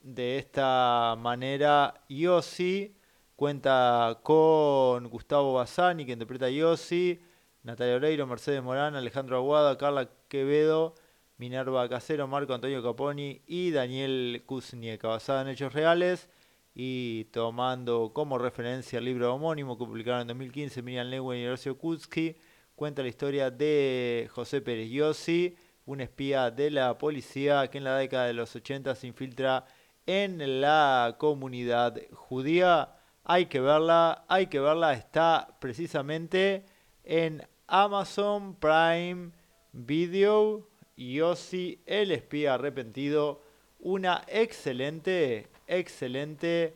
[0.01, 2.97] De esta manera, Yossi
[3.37, 7.21] cuenta con Gustavo Bassani, que interpreta a Yossi,
[7.63, 10.95] Natalia Oreiro, Mercedes Morán, Alejandro Aguada, Carla Quevedo,
[11.37, 16.29] Minerva Casero, Marco Antonio Caponi y Daniel Kuznieka, basada en hechos reales
[16.75, 21.79] y tomando como referencia el libro homónimo que publicaron en 2015 Miriam Lewin y Horacio
[21.79, 22.37] Kutsky,
[22.75, 25.57] cuenta la historia de José Pérez Yossi,
[25.87, 29.65] un espía de la policía que en la década de los 80 se infiltra
[30.07, 32.97] en la comunidad judía.
[33.25, 36.65] Hay que verla, hay que verla, está precisamente
[37.05, 39.33] en Amazon Prime
[39.73, 40.69] Video.
[40.97, 43.43] Yossi, el espía arrepentido,
[43.81, 46.75] una excelente excelente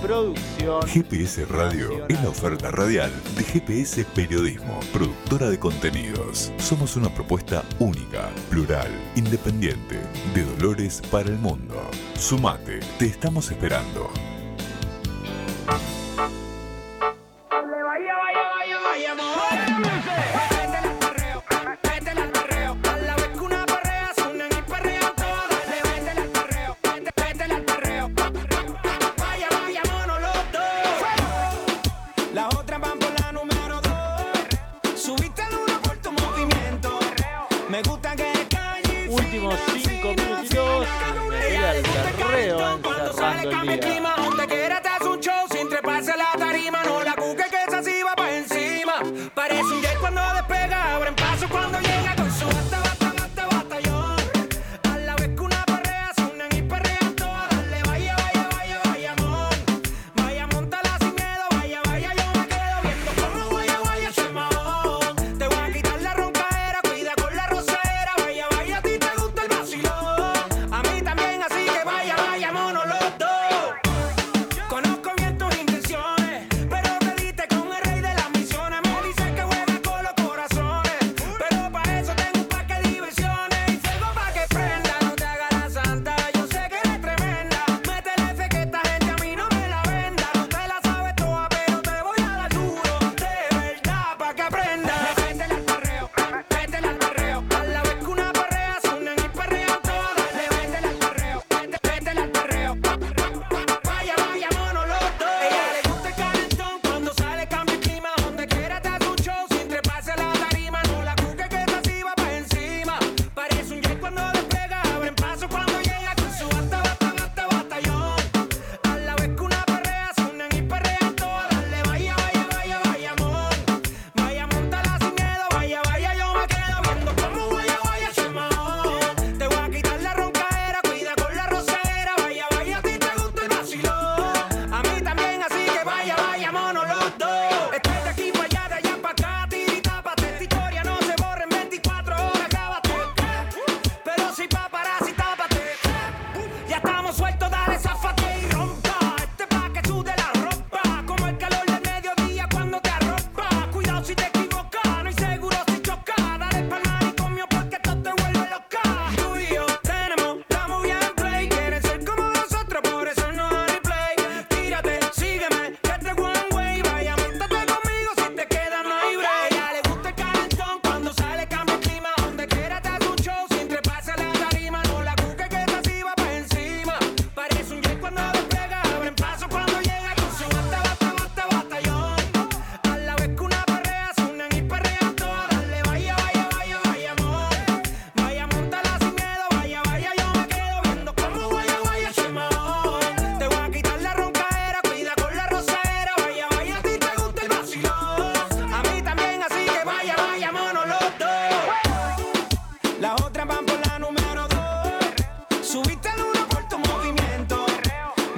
[0.00, 0.82] producción.
[0.86, 6.52] GPS Radio es la oferta radial de GPS Periodismo, productora de contenidos.
[6.58, 9.98] Somos una propuesta única, plural, independiente,
[10.34, 11.90] de Dolores para el mundo.
[12.14, 14.10] Sumate, te estamos esperando.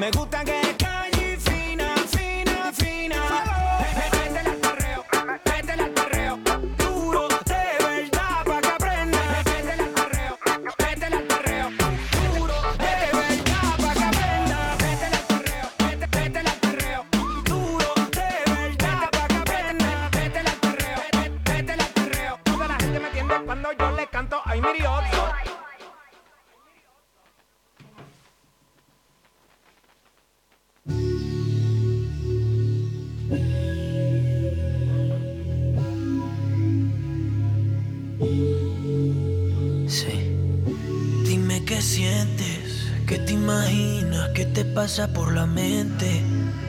[0.03, 0.82] Me gusta que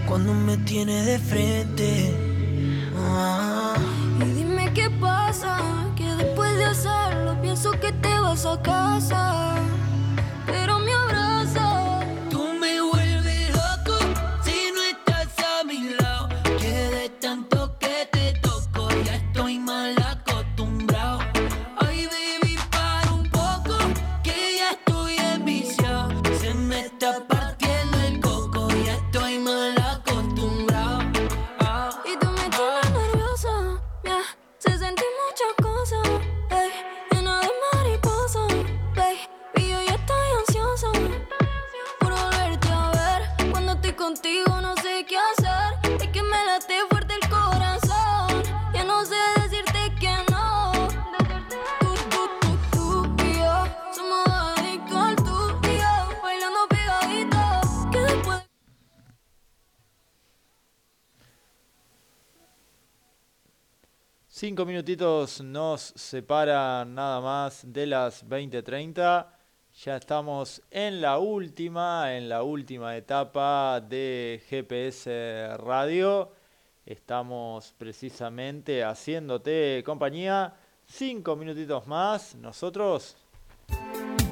[0.08, 1.63] cuando me tienes de frente.
[65.42, 69.28] Nos separan nada más de las 20.30.
[69.84, 76.32] Ya estamos en la última, en la última etapa de GPS Radio.
[76.86, 80.54] Estamos precisamente haciéndote compañía.
[80.86, 82.36] Cinco minutitos más.
[82.36, 83.16] Nosotros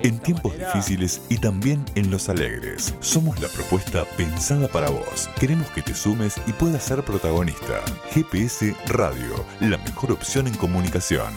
[0.03, 5.30] En tiempos difíciles y también en los alegres, somos la propuesta pensada para vos.
[5.40, 7.82] Queremos que te sumes y puedas ser protagonista.
[8.10, 11.32] GPS Radio, la mejor opción en comunicación.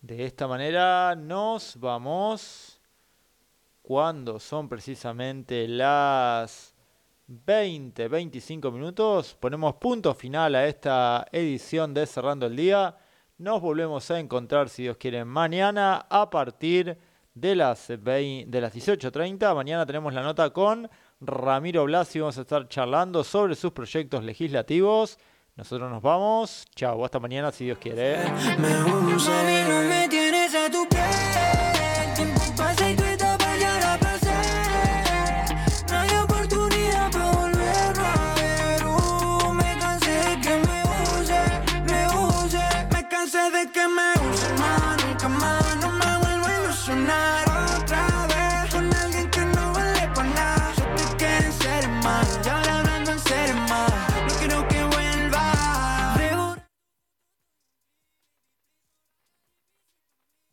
[0.00, 2.77] De esta manera nos vamos
[3.88, 6.74] cuando son precisamente las
[7.26, 9.34] 20, 25 minutos.
[9.40, 12.98] Ponemos punto final a esta edición de Cerrando el Día.
[13.38, 16.98] Nos volvemos a encontrar, si Dios quiere, mañana a partir
[17.32, 19.54] de las, 20 de las 18.30.
[19.54, 20.90] Mañana tenemos la nota con
[21.22, 22.20] Ramiro Blasi.
[22.20, 25.18] Vamos a estar charlando sobre sus proyectos legislativos.
[25.56, 26.66] Nosotros nos vamos.
[26.76, 28.18] Chao, hasta mañana, si Dios quiere.